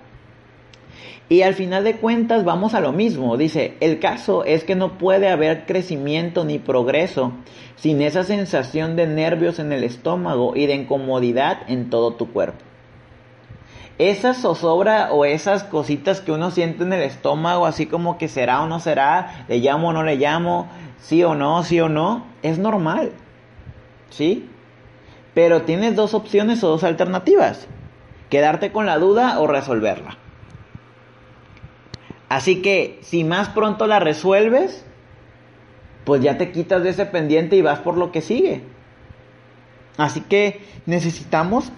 Y 1.29 1.43
al 1.43 1.55
final 1.55 1.85
de 1.85 1.97
cuentas 1.97 2.45
vamos 2.45 2.75
a 2.75 2.81
lo 2.81 2.93
mismo. 2.93 3.37
Dice, 3.37 3.77
el 3.81 3.99
caso 3.99 4.45
es 4.45 4.65
que 4.65 4.75
no 4.75 4.99
puede 4.99 5.29
haber 5.29 5.67
crecimiento 5.67 6.45
ni 6.45 6.59
progreso 6.59 7.33
sin 7.77 8.01
esa 8.03 8.25
sensación 8.25 8.97
de 8.97 9.07
nervios 9.07 9.59
en 9.59 9.73
el 9.73 9.85
estómago 9.85 10.57
y 10.57 10.67
de 10.67 10.75
incomodidad 10.75 11.59
en 11.69 11.91
todo 11.91 12.15
tu 12.15 12.33
cuerpo 12.33 12.69
esa 13.99 14.33
zozobra 14.33 15.13
o 15.13 15.25
esas 15.25 15.65
cositas 15.65 16.21
que 16.21 16.33
uno 16.33 16.51
siente 16.53 16.85
en 16.85 16.93
el 16.93 17.03
estómago, 17.03 17.67
así 17.67 17.87
como 17.87 18.17
que 18.17 18.29
será 18.29 18.63
o 18.63 18.69
no 18.69 18.79
será, 18.79 19.45
le 19.49 19.59
llamo 19.59 19.89
o 19.89 19.93
no 19.93 20.05
le 20.05 20.17
llamo, 20.17 20.69
sí 21.01 21.23
o 21.25 21.35
no, 21.35 21.65
sí 21.65 21.81
o 21.81 21.89
no, 21.89 22.25
es 22.43 22.59
normal. 22.59 23.13
¿Sí? 24.11 24.49
Pero 25.35 25.63
tienes 25.63 25.97
dos 25.97 26.15
opciones 26.15 26.63
o 26.63 26.69
dos 26.69 26.85
alternativas. 26.85 27.67
Quedarte 28.31 28.73
con 28.73 28.87
la 28.87 28.99
duda 28.99 29.41
o 29.41 29.47
resolverla. 29.47 30.17
Así 32.29 32.61
que 32.63 32.99
si 33.03 33.25
más 33.25 33.49
pronto 33.49 33.87
la 33.87 34.01
resuelves, 34.01 34.85
pues 36.05 36.23
ya 36.23 36.39
te 36.39 36.53
quitas 36.53 36.83
de 36.83 36.91
ese 36.91 37.07
pendiente 37.07 37.57
y 37.57 37.63
vas 37.63 37.81
por 37.81 37.97
lo 37.97 38.13
que 38.13 38.21
sigue. 38.21 38.63
Así 39.97 40.21
que 40.21 40.61
necesitamos 40.87 41.73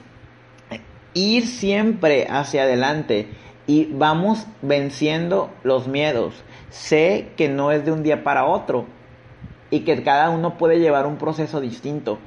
ir 1.14 1.46
siempre 1.46 2.26
hacia 2.28 2.62
adelante 2.62 3.28
y 3.66 3.86
vamos 3.86 4.46
venciendo 4.62 5.50
los 5.62 5.88
miedos. 5.88 6.34
Sé 6.70 7.28
que 7.36 7.48
no 7.48 7.72
es 7.72 7.84
de 7.84 7.92
un 7.92 8.02
día 8.02 8.24
para 8.24 8.44
otro 8.44 8.86
y 9.70 9.80
que 9.80 10.02
cada 10.02 10.30
uno 10.30 10.58
puede 10.58 10.80
llevar 10.80 11.06
un 11.06 11.16
proceso 11.16 11.60
distinto, 11.60 12.18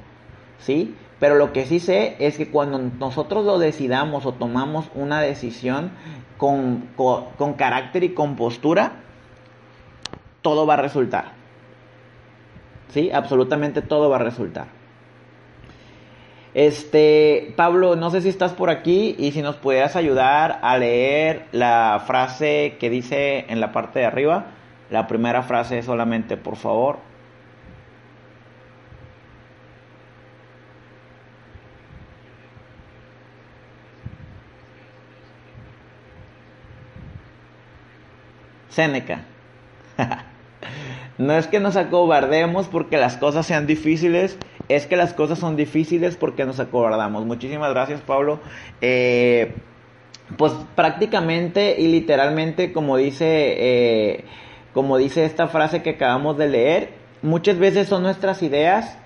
¿sí? 0.58 0.94
Pero 1.20 1.36
lo 1.36 1.52
que 1.52 1.66
sí 1.66 1.80
sé 1.80 2.16
es 2.18 2.36
que 2.36 2.50
cuando 2.50 2.78
nosotros 2.78 3.44
lo 3.44 3.58
decidamos 3.58 4.26
o 4.26 4.32
tomamos 4.32 4.90
una 4.94 5.20
decisión 5.20 5.92
con, 6.36 6.88
con 6.96 7.54
carácter 7.54 8.04
y 8.04 8.14
con 8.14 8.36
postura, 8.36 8.92
todo 10.42 10.66
va 10.66 10.74
a 10.74 10.78
resultar. 10.78 11.32
¿Sí? 12.90 13.10
Absolutamente 13.12 13.82
todo 13.82 14.10
va 14.10 14.16
a 14.16 14.20
resultar. 14.20 14.66
Este, 16.54 17.52
Pablo, 17.56 17.96
no 17.96 18.10
sé 18.10 18.20
si 18.20 18.28
estás 18.28 18.52
por 18.52 18.70
aquí 18.70 19.16
y 19.18 19.32
si 19.32 19.42
nos 19.42 19.56
pudieras 19.56 19.96
ayudar 19.96 20.60
a 20.62 20.78
leer 20.78 21.46
la 21.50 22.00
frase 22.06 22.76
que 22.78 22.90
dice 22.90 23.46
en 23.48 23.58
la 23.58 23.72
parte 23.72 23.98
de 23.98 24.04
arriba. 24.04 24.46
La 24.90 25.08
primera 25.08 25.42
frase 25.42 25.82
solamente, 25.82 26.36
por 26.36 26.54
favor. 26.54 26.98
Séneca. 38.74 39.22
no 41.18 41.34
es 41.34 41.46
que 41.46 41.60
nos 41.60 41.76
acobardemos 41.76 42.66
porque 42.66 42.96
las 42.96 43.16
cosas 43.16 43.46
sean 43.46 43.66
difíciles, 43.66 44.36
es 44.68 44.86
que 44.86 44.96
las 44.96 45.12
cosas 45.12 45.38
son 45.38 45.56
difíciles 45.56 46.16
porque 46.16 46.44
nos 46.44 46.58
acordamos. 46.58 47.24
Muchísimas 47.24 47.70
gracias, 47.72 48.00
Pablo. 48.00 48.40
Eh, 48.80 49.54
pues 50.36 50.52
prácticamente 50.74 51.76
y 51.78 51.88
literalmente, 51.88 52.72
como 52.72 52.96
dice, 52.96 53.26
eh, 53.28 54.24
como 54.72 54.96
dice 54.98 55.24
esta 55.24 55.46
frase 55.46 55.82
que 55.82 55.90
acabamos 55.90 56.36
de 56.36 56.48
leer, 56.48 56.88
muchas 57.22 57.58
veces 57.58 57.88
son 57.88 58.02
nuestras 58.02 58.42
ideas 58.42 58.98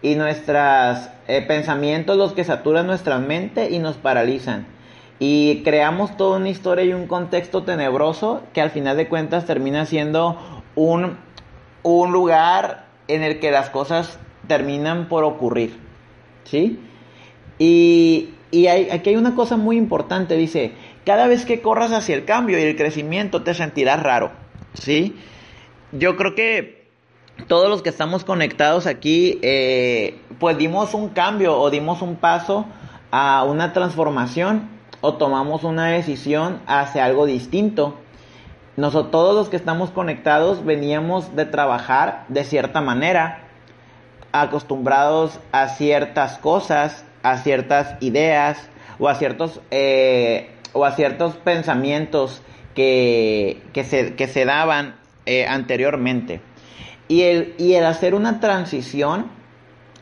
y 0.00 0.14
nuestros 0.14 1.10
eh, 1.28 1.42
pensamientos 1.42 2.16
los 2.16 2.32
que 2.32 2.44
saturan 2.44 2.86
nuestra 2.86 3.18
mente 3.18 3.70
y 3.70 3.78
nos 3.78 3.96
paralizan. 3.96 4.66
Y 5.24 5.62
creamos 5.62 6.16
toda 6.16 6.38
una 6.38 6.48
historia 6.48 6.84
y 6.84 6.92
un 6.92 7.06
contexto 7.06 7.62
tenebroso 7.62 8.42
que 8.52 8.60
al 8.60 8.70
final 8.70 8.96
de 8.96 9.08
cuentas 9.08 9.46
termina 9.46 9.86
siendo 9.86 10.36
un, 10.74 11.16
un 11.84 12.10
lugar 12.10 12.86
en 13.06 13.22
el 13.22 13.38
que 13.38 13.52
las 13.52 13.70
cosas 13.70 14.18
terminan 14.48 15.06
por 15.06 15.22
ocurrir. 15.22 15.78
¿Sí? 16.42 16.80
Y, 17.60 18.30
y 18.50 18.66
hay, 18.66 18.90
aquí 18.90 19.10
hay 19.10 19.16
una 19.16 19.36
cosa 19.36 19.56
muy 19.56 19.76
importante, 19.76 20.36
dice, 20.36 20.72
cada 21.06 21.28
vez 21.28 21.44
que 21.44 21.60
corras 21.60 21.92
hacia 21.92 22.16
el 22.16 22.24
cambio 22.24 22.58
y 22.58 22.62
el 22.62 22.74
crecimiento 22.74 23.44
te 23.44 23.54
sentirás 23.54 24.02
raro. 24.02 24.32
¿Sí? 24.74 25.14
Yo 25.92 26.16
creo 26.16 26.34
que 26.34 26.88
todos 27.46 27.68
los 27.68 27.82
que 27.82 27.90
estamos 27.90 28.24
conectados 28.24 28.88
aquí, 28.88 29.38
eh, 29.42 30.18
pues 30.40 30.58
dimos 30.58 30.94
un 30.94 31.10
cambio 31.10 31.56
o 31.60 31.70
dimos 31.70 32.02
un 32.02 32.16
paso 32.16 32.66
a 33.12 33.44
una 33.44 33.72
transformación 33.72 34.71
o 35.02 35.14
tomamos 35.14 35.64
una 35.64 35.88
decisión 35.88 36.62
hacia 36.66 37.04
algo 37.04 37.26
distinto. 37.26 37.98
Nosotros, 38.76 39.10
todos 39.10 39.34
los 39.34 39.48
que 39.50 39.56
estamos 39.56 39.90
conectados 39.90 40.64
veníamos 40.64 41.36
de 41.36 41.44
trabajar 41.44 42.24
de 42.28 42.44
cierta 42.44 42.80
manera 42.80 43.42
acostumbrados 44.32 45.38
a 45.50 45.68
ciertas 45.68 46.38
cosas, 46.38 47.04
a 47.22 47.36
ciertas 47.36 47.96
ideas 48.00 48.70
o 48.98 49.08
a 49.08 49.16
ciertos, 49.16 49.60
eh, 49.70 50.50
o 50.72 50.86
a 50.86 50.92
ciertos 50.92 51.34
pensamientos 51.36 52.40
que, 52.74 53.62
que, 53.74 53.84
se, 53.84 54.14
que 54.14 54.28
se 54.28 54.46
daban 54.46 54.94
eh, 55.26 55.46
anteriormente. 55.46 56.40
Y 57.08 57.22
el, 57.22 57.54
y 57.58 57.74
el 57.74 57.84
hacer 57.84 58.14
una 58.14 58.40
transición 58.40 59.26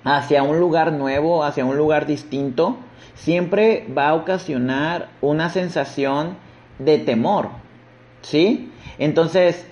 hacia 0.04 0.42
un 0.42 0.61
lugar 0.61 0.92
nuevo, 0.92 1.42
hacia 1.42 1.64
un 1.64 1.76
lugar 1.76 2.07
distinto, 2.07 2.78
siempre 3.23 3.87
va 3.97 4.09
a 4.09 4.15
ocasionar 4.15 5.09
una 5.21 5.50
sensación 5.50 6.37
de 6.79 6.99
temor. 6.99 7.49
¿Sí? 8.23 8.73
Entonces, 8.99 9.67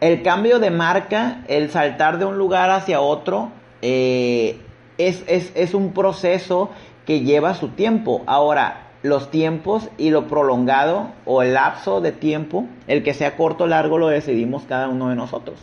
el 0.00 0.22
cambio 0.22 0.58
de 0.58 0.70
marca, 0.70 1.42
el 1.48 1.70
saltar 1.70 2.18
de 2.18 2.24
un 2.24 2.38
lugar 2.38 2.70
hacia 2.70 3.00
otro, 3.00 3.50
eh, 3.82 4.60
es, 4.98 5.24
es, 5.26 5.52
es 5.54 5.74
un 5.74 5.92
proceso 5.92 6.70
que 7.06 7.20
lleva 7.20 7.54
su 7.54 7.68
tiempo. 7.68 8.22
Ahora, 8.26 8.88
los 9.02 9.30
tiempos 9.30 9.88
y 9.96 10.10
lo 10.10 10.26
prolongado 10.26 11.08
o 11.24 11.42
el 11.42 11.54
lapso 11.54 12.00
de 12.00 12.12
tiempo, 12.12 12.66
el 12.86 13.02
que 13.02 13.14
sea 13.14 13.36
corto 13.36 13.64
o 13.64 13.66
largo, 13.66 13.98
lo 13.98 14.08
decidimos 14.08 14.64
cada 14.64 14.88
uno 14.88 15.08
de 15.08 15.14
nosotros. 15.16 15.58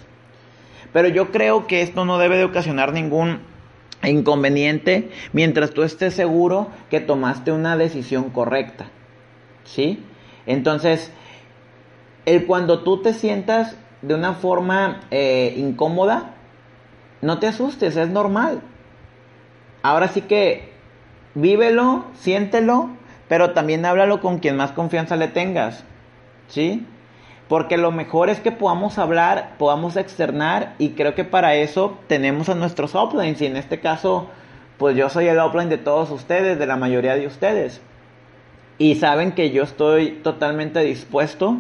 Pero 0.93 1.09
yo 1.09 1.31
creo 1.31 1.67
que 1.67 1.81
esto 1.81 2.05
no 2.05 2.17
debe 2.17 2.37
de 2.37 2.45
ocasionar 2.45 2.93
ningún 2.93 3.41
inconveniente 4.09 5.09
mientras 5.33 5.71
tú 5.71 5.83
estés 5.83 6.13
seguro 6.13 6.69
que 6.89 6.99
tomaste 6.99 7.51
una 7.51 7.77
decisión 7.77 8.29
correcta. 8.29 8.85
¿Sí? 9.63 10.03
Entonces, 10.45 11.11
el 12.25 12.45
cuando 12.45 12.83
tú 12.83 13.01
te 13.01 13.13
sientas 13.13 13.75
de 14.01 14.13
una 14.13 14.33
forma 14.33 15.01
eh, 15.11 15.53
incómoda, 15.57 16.35
no 17.21 17.39
te 17.39 17.47
asustes, 17.47 17.97
es 17.97 18.09
normal. 18.09 18.61
Ahora 19.81 20.07
sí 20.07 20.21
que 20.21 20.71
vívelo, 21.33 22.05
siéntelo, 22.15 22.89
pero 23.27 23.51
también 23.51 23.85
háblalo 23.85 24.21
con 24.21 24.39
quien 24.39 24.57
más 24.57 24.71
confianza 24.71 25.15
le 25.15 25.27
tengas. 25.27 25.83
¿Sí? 26.47 26.85
Porque 27.47 27.77
lo 27.77 27.91
mejor 27.91 28.29
es 28.29 28.39
que 28.39 28.51
podamos 28.51 28.97
hablar, 28.97 29.53
podamos 29.57 29.97
externar 29.97 30.73
y 30.79 30.89
creo 30.89 31.13
que 31.13 31.23
para 31.23 31.55
eso 31.55 31.97
tenemos 32.07 32.49
a 32.49 32.55
nuestros 32.55 32.95
uplines 32.95 33.41
y 33.41 33.45
en 33.45 33.55
este 33.55 33.79
caso 33.79 34.29
pues 34.77 34.97
yo 34.97 35.09
soy 35.09 35.27
el 35.27 35.39
upline 35.39 35.69
de 35.69 35.77
todos 35.77 36.11
ustedes, 36.11 36.59
de 36.59 36.65
la 36.65 36.75
mayoría 36.75 37.15
de 37.15 37.27
ustedes. 37.27 37.81
Y 38.77 38.95
saben 38.95 39.31
que 39.31 39.51
yo 39.51 39.63
estoy 39.63 40.19
totalmente 40.23 40.81
dispuesto 40.81 41.57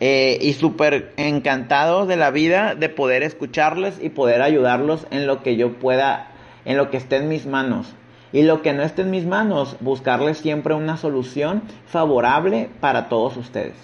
eh, 0.00 0.38
y 0.40 0.54
súper 0.54 1.12
encantado 1.16 2.06
de 2.06 2.16
la 2.16 2.30
vida 2.30 2.74
de 2.74 2.88
poder 2.88 3.22
escucharles 3.22 3.98
y 4.02 4.08
poder 4.08 4.42
ayudarlos 4.42 5.06
en 5.10 5.26
lo 5.26 5.42
que 5.42 5.56
yo 5.56 5.74
pueda, 5.74 6.28
en 6.64 6.76
lo 6.76 6.90
que 6.90 6.96
esté 6.96 7.16
en 7.16 7.28
mis 7.28 7.46
manos. 7.46 7.94
Y 8.32 8.42
lo 8.42 8.62
que 8.62 8.72
no 8.72 8.82
esté 8.82 9.02
en 9.02 9.10
mis 9.10 9.26
manos, 9.26 9.76
buscarles 9.80 10.38
siempre 10.38 10.74
una 10.74 10.96
solución 10.96 11.62
favorable 11.86 12.68
para 12.80 13.08
todos 13.08 13.36
ustedes. 13.36 13.74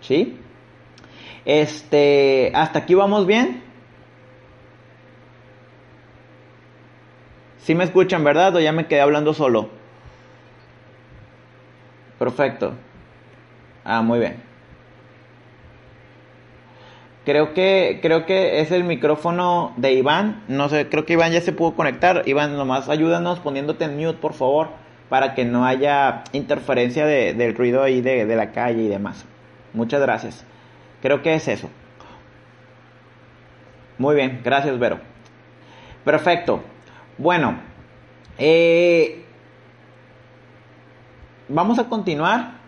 ¿Sí? 0.00 0.38
Este, 1.44 2.52
hasta 2.54 2.80
aquí 2.80 2.94
vamos 2.94 3.26
bien. 3.26 3.62
Si 7.58 7.74
me 7.74 7.84
escuchan, 7.84 8.24
¿verdad? 8.24 8.56
O 8.56 8.60
ya 8.60 8.72
me 8.72 8.86
quedé 8.86 9.00
hablando 9.00 9.34
solo. 9.34 9.68
Perfecto. 12.18 12.74
Ah, 13.84 14.02
muy 14.02 14.18
bien. 14.18 14.42
Creo 17.24 17.52
que, 17.54 18.00
creo 18.02 18.26
que 18.26 18.60
es 18.60 18.72
el 18.72 18.84
micrófono 18.84 19.72
de 19.76 19.92
Iván. 19.92 20.42
No 20.48 20.68
sé, 20.68 20.88
creo 20.88 21.04
que 21.04 21.12
Iván 21.12 21.32
ya 21.32 21.40
se 21.40 21.52
pudo 21.52 21.74
conectar. 21.74 22.22
Iván, 22.26 22.56
nomás 22.56 22.88
ayúdanos 22.88 23.40
poniéndote 23.40 23.84
en 23.84 23.96
mute, 23.96 24.18
por 24.18 24.32
favor, 24.32 24.68
para 25.08 25.34
que 25.34 25.44
no 25.44 25.64
haya 25.64 26.24
interferencia 26.32 27.06
del 27.06 27.54
ruido 27.54 27.82
ahí 27.82 28.00
de, 28.00 28.26
de 28.26 28.36
la 28.36 28.52
calle 28.52 28.82
y 28.82 28.88
demás. 28.88 29.26
Muchas 29.72 30.00
gracias. 30.00 30.44
Creo 31.02 31.22
que 31.22 31.34
es 31.34 31.48
eso. 31.48 31.70
Muy 33.98 34.14
bien, 34.14 34.40
gracias 34.42 34.78
Vero. 34.78 34.98
Perfecto. 36.04 36.62
Bueno, 37.18 37.60
eh, 38.38 39.24
vamos 41.48 41.78
a 41.78 41.88
continuar. 41.88 42.60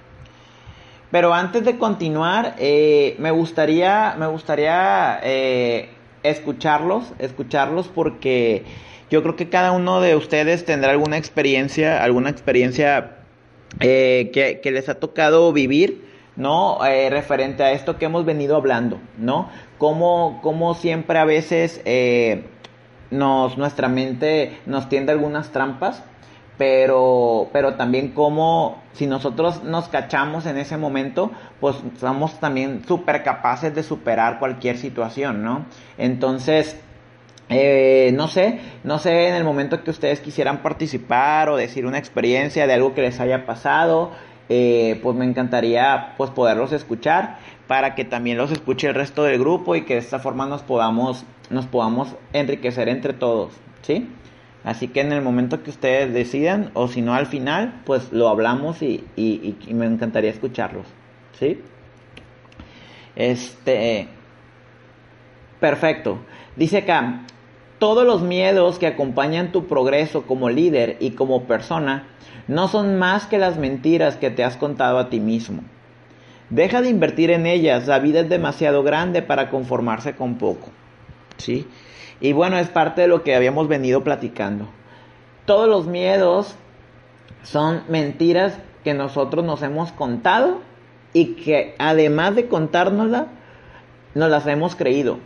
Pero 1.10 1.32
antes 1.34 1.64
de 1.64 1.76
continuar, 1.76 2.54
eh, 2.58 3.16
me 3.18 3.30
gustaría, 3.30 4.14
me 4.18 4.26
gustaría 4.26 5.20
eh, 5.22 5.90
escucharlos, 6.22 7.12
escucharlos 7.18 7.88
porque 7.88 8.64
yo 9.10 9.22
creo 9.22 9.36
que 9.36 9.50
cada 9.50 9.72
uno 9.72 10.00
de 10.00 10.16
ustedes 10.16 10.64
tendrá 10.64 10.92
alguna 10.92 11.18
experiencia, 11.18 12.02
alguna 12.02 12.30
experiencia 12.30 13.18
que, 13.78 14.60
que, 14.62 14.70
les 14.70 14.88
ha 14.88 14.94
tocado 14.94 15.52
vivir, 15.52 16.11
¿no? 16.42 16.78
referente 16.82 17.62
a 17.62 17.72
esto 17.72 17.96
que 17.96 18.06
hemos 18.06 18.24
venido 18.24 18.56
hablando, 18.56 18.98
¿no? 19.16 19.48
Como, 19.78 20.74
siempre 20.74 21.18
a 21.18 21.24
veces 21.24 21.80
nos, 23.10 23.56
nuestra 23.56 23.88
mente 23.88 24.58
nos 24.66 24.88
tiende 24.88 25.12
algunas 25.12 25.50
trampas, 25.50 26.02
pero, 26.58 27.48
pero 27.52 27.74
también 27.74 28.12
como 28.12 28.82
si 28.92 29.06
nosotros 29.06 29.64
nos 29.64 29.88
cachamos 29.88 30.46
en 30.46 30.58
ese 30.58 30.76
momento, 30.76 31.30
pues 31.60 31.76
somos 31.98 32.38
también 32.40 32.84
súper 32.86 33.22
capaces 33.22 33.74
de 33.74 33.82
superar 33.82 34.38
cualquier 34.38 34.78
situación, 34.78 35.42
¿no? 35.42 35.66
Entonces, 35.98 36.76
eh, 37.48 38.12
no 38.14 38.28
sé, 38.28 38.60
no 38.84 38.98
sé 38.98 39.28
en 39.28 39.34
el 39.34 39.44
momento 39.44 39.82
que 39.82 39.90
ustedes 39.90 40.20
quisieran 40.20 40.62
participar 40.62 41.48
o 41.48 41.56
decir 41.56 41.86
una 41.86 41.98
experiencia 41.98 42.66
de 42.66 42.74
algo 42.74 42.94
que 42.94 43.02
les 43.02 43.18
haya 43.20 43.46
pasado, 43.46 44.12
eh, 44.48 45.00
pues 45.02 45.16
me 45.16 45.24
encantaría 45.24 46.14
pues 46.16 46.30
poderlos 46.30 46.72
escuchar 46.72 47.38
para 47.66 47.94
que 47.94 48.04
también 48.04 48.36
los 48.36 48.50
escuche 48.50 48.88
el 48.88 48.94
resto 48.94 49.24
del 49.24 49.38
grupo 49.38 49.76
y 49.76 49.82
que 49.82 49.94
de 49.94 50.00
esta 50.00 50.18
forma 50.18 50.46
nos 50.46 50.62
podamos, 50.62 51.24
nos 51.50 51.66
podamos 51.66 52.16
enriquecer 52.32 52.88
entre 52.88 53.12
todos, 53.12 53.52
¿sí? 53.82 54.08
Así 54.64 54.88
que 54.88 55.00
en 55.00 55.12
el 55.12 55.22
momento 55.22 55.62
que 55.62 55.70
ustedes 55.70 56.12
decidan, 56.12 56.70
o 56.74 56.86
si 56.86 57.02
no 57.02 57.14
al 57.14 57.26
final, 57.26 57.80
pues 57.84 58.12
lo 58.12 58.28
hablamos 58.28 58.82
y, 58.82 59.04
y, 59.16 59.56
me 59.72 59.86
encantaría 59.86 60.30
escucharlos, 60.30 60.86
¿sí? 61.38 61.60
Este, 63.16 64.08
perfecto. 65.58 66.18
Dice 66.54 66.78
acá, 66.78 67.22
todos 67.78 68.06
los 68.06 68.22
miedos 68.22 68.78
que 68.78 68.86
acompañan 68.86 69.50
tu 69.50 69.66
progreso 69.66 70.22
como 70.22 70.48
líder 70.48 70.96
y 71.00 71.12
como 71.12 71.44
persona 71.44 72.06
no 72.48 72.68
son 72.68 72.98
más 72.98 73.26
que 73.26 73.38
las 73.38 73.58
mentiras 73.58 74.16
que 74.16 74.30
te 74.30 74.44
has 74.44 74.56
contado 74.56 74.98
a 74.98 75.10
ti 75.10 75.20
mismo. 75.20 75.62
Deja 76.50 76.82
de 76.82 76.90
invertir 76.90 77.30
en 77.30 77.46
ellas, 77.46 77.86
la 77.86 77.98
vida 77.98 78.20
es 78.20 78.28
demasiado 78.28 78.82
grande 78.82 79.22
para 79.22 79.48
conformarse 79.48 80.14
con 80.14 80.36
poco. 80.36 80.68
¿Sí? 81.38 81.66
Y 82.20 82.32
bueno, 82.32 82.58
es 82.58 82.68
parte 82.68 83.02
de 83.02 83.08
lo 83.08 83.22
que 83.22 83.34
habíamos 83.34 83.68
venido 83.68 84.04
platicando. 84.04 84.68
Todos 85.46 85.68
los 85.68 85.86
miedos 85.86 86.54
son 87.42 87.82
mentiras 87.88 88.58
que 88.84 88.94
nosotros 88.94 89.44
nos 89.44 89.62
hemos 89.62 89.92
contado 89.92 90.60
y 91.12 91.34
que 91.36 91.74
además 91.78 92.34
de 92.34 92.48
contárnosla, 92.48 93.28
nos 94.14 94.30
las 94.30 94.46
hemos 94.46 94.76
creído. 94.76 95.18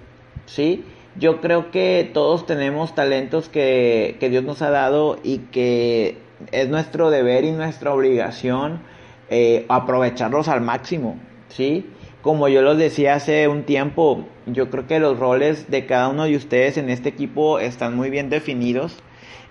¿Sí? 0.46 0.84
Yo 1.16 1.40
creo 1.40 1.70
que 1.70 2.08
todos 2.12 2.46
tenemos 2.46 2.94
talentos 2.94 3.48
que, 3.48 4.16
que 4.20 4.28
Dios 4.28 4.44
nos 4.44 4.62
ha 4.62 4.70
dado 4.70 5.18
y 5.22 5.38
que 5.38 6.18
es 6.52 6.68
nuestro 6.68 7.10
deber 7.10 7.44
y 7.44 7.52
nuestra 7.52 7.92
obligación 7.92 8.80
eh, 9.28 9.66
aprovecharlos 9.68 10.48
al 10.48 10.60
máximo, 10.60 11.18
¿sí? 11.48 11.90
Como 12.22 12.48
yo 12.48 12.62
los 12.62 12.76
decía 12.76 13.14
hace 13.14 13.48
un 13.48 13.64
tiempo, 13.64 14.24
yo 14.46 14.68
creo 14.70 14.86
que 14.86 14.98
los 14.98 15.18
roles 15.18 15.70
de 15.70 15.86
cada 15.86 16.08
uno 16.08 16.24
de 16.24 16.36
ustedes 16.36 16.76
en 16.76 16.90
este 16.90 17.08
equipo 17.08 17.60
están 17.60 17.96
muy 17.96 18.10
bien 18.10 18.30
definidos. 18.30 18.96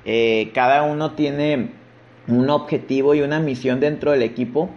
Eh, 0.03 0.51
cada 0.53 0.83
uno 0.83 1.11
tiene 1.11 1.71
un 2.27 2.49
objetivo 2.49 3.15
y 3.15 3.21
una 3.21 3.39
misión 3.39 3.79
dentro 3.79 4.11
del 4.11 4.23
equipo. 4.23 4.69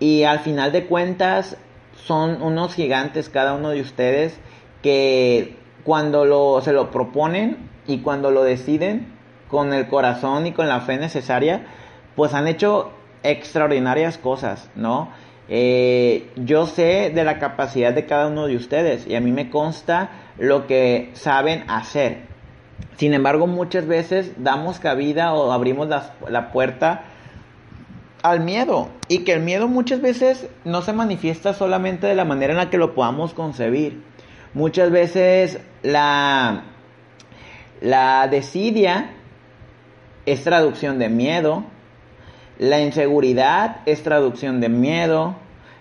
Y 0.00 0.24
al 0.24 0.40
final 0.40 0.72
de 0.72 0.86
cuentas 0.86 1.56
son 1.94 2.42
unos 2.42 2.74
gigantes 2.74 3.28
cada 3.28 3.54
uno 3.54 3.70
de 3.70 3.80
ustedes 3.80 4.38
que 4.82 5.56
cuando 5.84 6.24
lo, 6.24 6.60
se 6.62 6.72
lo 6.72 6.90
proponen 6.90 7.68
y 7.86 7.98
cuando 7.98 8.30
lo 8.30 8.42
deciden 8.42 9.15
con 9.48 9.72
el 9.72 9.86
corazón 9.88 10.46
y 10.46 10.52
con 10.52 10.68
la 10.68 10.80
fe 10.80 10.98
necesaria, 10.98 11.66
pues 12.14 12.34
han 12.34 12.48
hecho 12.48 12.90
extraordinarias 13.22 14.18
cosas, 14.18 14.70
¿no? 14.74 15.10
Eh, 15.48 16.28
yo 16.36 16.66
sé 16.66 17.12
de 17.14 17.24
la 17.24 17.38
capacidad 17.38 17.92
de 17.92 18.06
cada 18.06 18.26
uno 18.26 18.46
de 18.46 18.56
ustedes 18.56 19.06
y 19.06 19.14
a 19.14 19.20
mí 19.20 19.30
me 19.30 19.48
consta 19.48 20.10
lo 20.38 20.66
que 20.66 21.10
saben 21.14 21.64
hacer. 21.68 22.22
Sin 22.96 23.14
embargo, 23.14 23.46
muchas 23.46 23.86
veces 23.86 24.32
damos 24.38 24.80
cabida 24.80 25.34
o 25.34 25.52
abrimos 25.52 25.88
la, 25.88 26.14
la 26.28 26.50
puerta 26.50 27.04
al 28.22 28.40
miedo 28.40 28.88
y 29.08 29.18
que 29.18 29.34
el 29.34 29.40
miedo 29.40 29.68
muchas 29.68 30.00
veces 30.00 30.48
no 30.64 30.82
se 30.82 30.92
manifiesta 30.92 31.54
solamente 31.54 32.06
de 32.06 32.14
la 32.14 32.24
manera 32.24 32.52
en 32.52 32.58
la 32.58 32.70
que 32.70 32.78
lo 32.78 32.94
podamos 32.94 33.34
concebir. 33.34 34.02
Muchas 34.52 34.90
veces 34.90 35.60
la, 35.82 36.64
la 37.80 38.26
desidia 38.28 39.10
es 40.26 40.44
traducción 40.44 40.98
de 40.98 41.08
miedo, 41.08 41.64
la 42.58 42.80
inseguridad 42.80 43.82
es 43.84 44.02
traducción 44.02 44.60
de 44.60 44.70
miedo. 44.70 45.36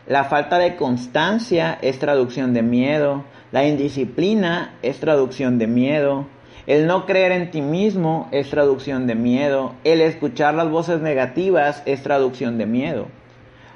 La 0.07 0.25
falta 0.25 0.59
de 0.59 0.75
constancia 0.75 1.77
es 1.81 1.99
traducción 1.99 2.53
de 2.53 2.63
miedo. 2.63 3.23
La 3.53 3.65
indisciplina 3.65 4.73
es 4.81 4.99
traducción 4.99 5.57
de 5.57 5.67
miedo. 5.67 6.27
El 6.67 6.85
no 6.85 7.05
creer 7.05 7.31
en 7.31 7.49
ti 7.49 7.61
mismo 7.61 8.27
es 8.31 8.49
traducción 8.49 9.07
de 9.07 9.15
miedo. 9.15 9.73
El 9.85 10.01
escuchar 10.01 10.53
las 10.53 10.69
voces 10.69 10.99
negativas 10.99 11.81
es 11.85 12.03
traducción 12.03 12.57
de 12.57 12.65
miedo. 12.65 13.07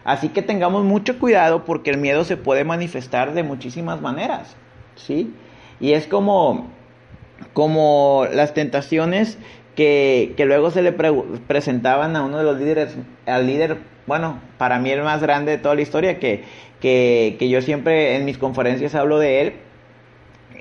Así 0.04 0.28
que 0.30 0.42
tengamos 0.42 0.84
mucho 0.84 1.20
cuidado 1.20 1.64
porque 1.64 1.92
el 1.92 1.98
miedo 2.00 2.26
se 2.26 2.36
puede 2.36 2.66
manifestar 2.66 3.34
de 3.34 3.44
muchísimas 3.44 4.02
maneras. 4.02 4.58
¿Sí? 4.96 5.34
Y 5.80 5.94
es 5.94 6.06
como, 6.06 6.68
como 7.54 8.26
las 8.34 8.54
tentaciones 8.54 9.38
que, 9.80 10.46
luego 10.46 10.72
se 10.72 10.82
le 10.82 10.92
presentaban 10.92 12.18
a 12.18 12.26
uno 12.26 12.38
de 12.38 12.44
los 12.44 12.60
líderes, 12.60 12.98
al 13.26 13.48
líder, 13.48 13.78
bueno, 14.08 14.42
para 14.58 14.78
mí 14.78 14.90
el 14.90 15.04
más 15.04 15.22
grande 15.22 15.54
de 15.54 15.58
toda 15.58 15.76
la 15.76 15.82
historia, 15.82 16.20
que, 16.20 16.44
que, 16.82 17.50
yo 17.50 17.62
siempre 17.62 18.18
en 18.18 18.26
mis 18.26 18.38
conferencias 18.38 18.94
hablo 18.94 19.20
de 19.20 19.42
él, 19.42 19.54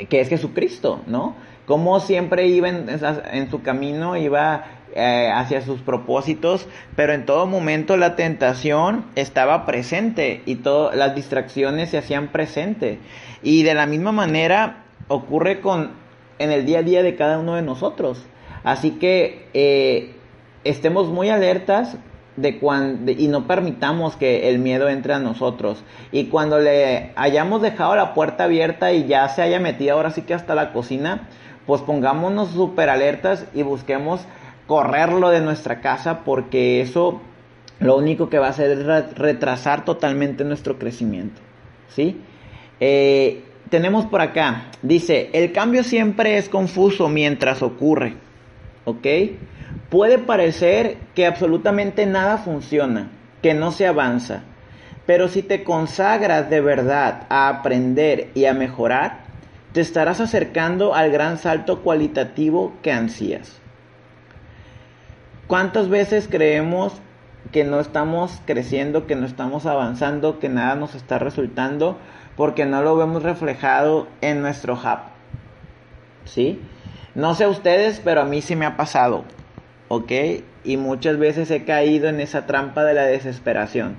que 0.09 0.21
es 0.21 0.29
Jesucristo, 0.29 1.03
¿no? 1.09 1.35
Como 1.67 1.99
siempre 1.99 2.47
iba 2.47 2.69
en, 2.69 3.51
su 3.51 3.61
camino, 3.63 4.17
iba 4.17 4.67
eh, 4.95 5.29
hacia 5.35 5.63
sus 5.63 5.81
propósitos, 5.81 6.69
pero 6.95 7.13
en 7.13 7.27
todo 7.27 7.47
momento 7.47 7.97
la 7.97 8.15
tentación 8.15 9.05
estaba 9.17 9.67
presente 9.67 10.43
y 10.47 10.55
todas 10.55 10.97
las 10.97 11.17
distracciones 11.17 11.91
se 11.91 11.99
hacían 11.99 12.29
presente. 12.29 13.01
Y 13.43 13.65
de 13.65 13.75
la 13.75 13.87
misma 13.87 14.13
manera 14.13 14.85
ocurre 15.09 15.61
con 15.61 15.91
en 16.39 16.53
el 16.53 16.65
día 16.65 16.79
a 16.79 16.83
día 16.83 17.03
de 17.03 17.17
cada 17.17 17.39
uno 17.41 17.57
de 17.57 17.63
nosotros. 17.63 18.25
Así 18.65 18.93
que 18.93 19.47
eh, 19.55 20.15
estemos 20.65 21.09
muy 21.09 21.29
alertas 21.31 21.97
de 22.37 22.59
cuando, 22.59 23.11
y 23.11 23.27
no 23.27 23.47
permitamos 23.47 24.17
que 24.17 24.49
el 24.49 24.59
miedo 24.59 24.89
entre 24.89 25.15
a 25.15 25.19
nosotros. 25.19 25.83
Y 26.13 26.27
cuando 26.27 26.61
le 26.61 27.13
hayamos 27.17 27.63
dejado 27.63 27.97
la 27.97 28.15
puerta 28.15 28.45
abierta 28.45 28.93
y 28.93 29.07
ya 29.07 29.29
se 29.29 29.43
haya 29.43 29.59
metido 29.59 29.97
ahora 29.97 30.11
sí 30.11 30.23
que 30.23 30.35
hasta 30.35 30.55
la 30.55 30.73
cocina, 30.73 31.29
pues 31.67 31.83
pongámonos 31.83 32.51
súper 32.51 32.91
alertas 32.91 33.47
y 33.55 33.63
busquemos 33.63 34.21
correrlo 34.67 35.31
de 35.31 35.41
nuestra 35.41 35.81
casa 35.81 36.21
porque 36.25 36.81
eso 36.81 37.21
lo 37.81 37.97
único 37.97 38.29
que 38.29 38.39
va 38.39 38.47
a 38.47 38.51
hacer 38.51 38.71
es 38.71 39.19
retrasar 39.19 39.85
totalmente 39.85 40.45
nuestro 40.45 40.79
crecimiento. 40.79 41.41
¿Sí? 41.89 42.21
Eh, 42.81 43.43
tenemos 43.71 44.07
por 44.07 44.21
acá, 44.21 44.67
dice, 44.83 45.31
el 45.33 45.53
cambio 45.53 45.83
siempre 45.83 46.39
es 46.39 46.49
confuso 46.49 47.09
mientras 47.09 47.63
ocurre. 47.63 48.15
¿Ok? 48.89 49.07
Puede 49.91 50.19
parecer 50.19 50.97
que 51.15 51.27
absolutamente 51.27 52.07
nada 52.07 52.39
funciona, 52.39 53.11
que 53.43 53.53
no 53.53 53.71
se 53.71 53.87
avanza, 53.87 54.45
pero 55.05 55.29
si 55.29 55.43
te 55.43 55.63
consagras 55.63 56.49
de 56.49 56.63
verdad 56.63 57.27
a 57.29 57.51
aprender 57.51 58.31
y 58.35 58.47
a 58.47 58.55
mejorar, 58.55 59.21
te 59.73 59.83
estarás 59.83 60.23
acercando 60.23 60.95
al 60.95 61.11
gran 61.11 61.37
salto 61.37 61.83
cualitativo 61.83 62.73
que 62.83 62.91
ansías. 62.91 63.61
¿Cuántas 65.47 65.91
veces 65.91 66.29
creemos 66.31 66.95
que 67.53 67.65
no 67.65 67.81
estamos 67.81 68.41
creciendo, 68.47 69.07
que 69.07 69.17
no 69.17 69.27
estamos 69.27 69.67
avanzando, 69.67 70.39
que 70.39 70.49
nada 70.49 70.77
nos 70.77 70.95
está 70.95 71.19
resultando 71.19 71.99
porque 72.39 72.65
no 72.65 72.83
lo 72.83 72.97
vemos 72.97 73.23
reflejado 73.23 74.09
en 74.23 74.41
nuestro 74.41 74.75
hub? 74.75 75.01
¿Sí? 76.25 76.59
No 77.19 77.35
sé 77.35 77.49
ustedes, 77.49 78.01
pero 78.05 78.21
a 78.21 78.25
mí 78.25 78.43
sí 78.43 78.55
me 78.55 78.65
ha 78.65 78.77
pasado. 78.77 79.25
¿Ok? 79.89 80.13
Y 80.63 80.77
muchas 80.77 81.19
veces 81.19 81.51
he 81.51 81.65
caído 81.65 82.09
en 82.09 82.21
esa 82.21 82.47
trampa 82.47 82.85
de 82.85 82.95
la 82.95 83.07
desesperación. 83.07 83.97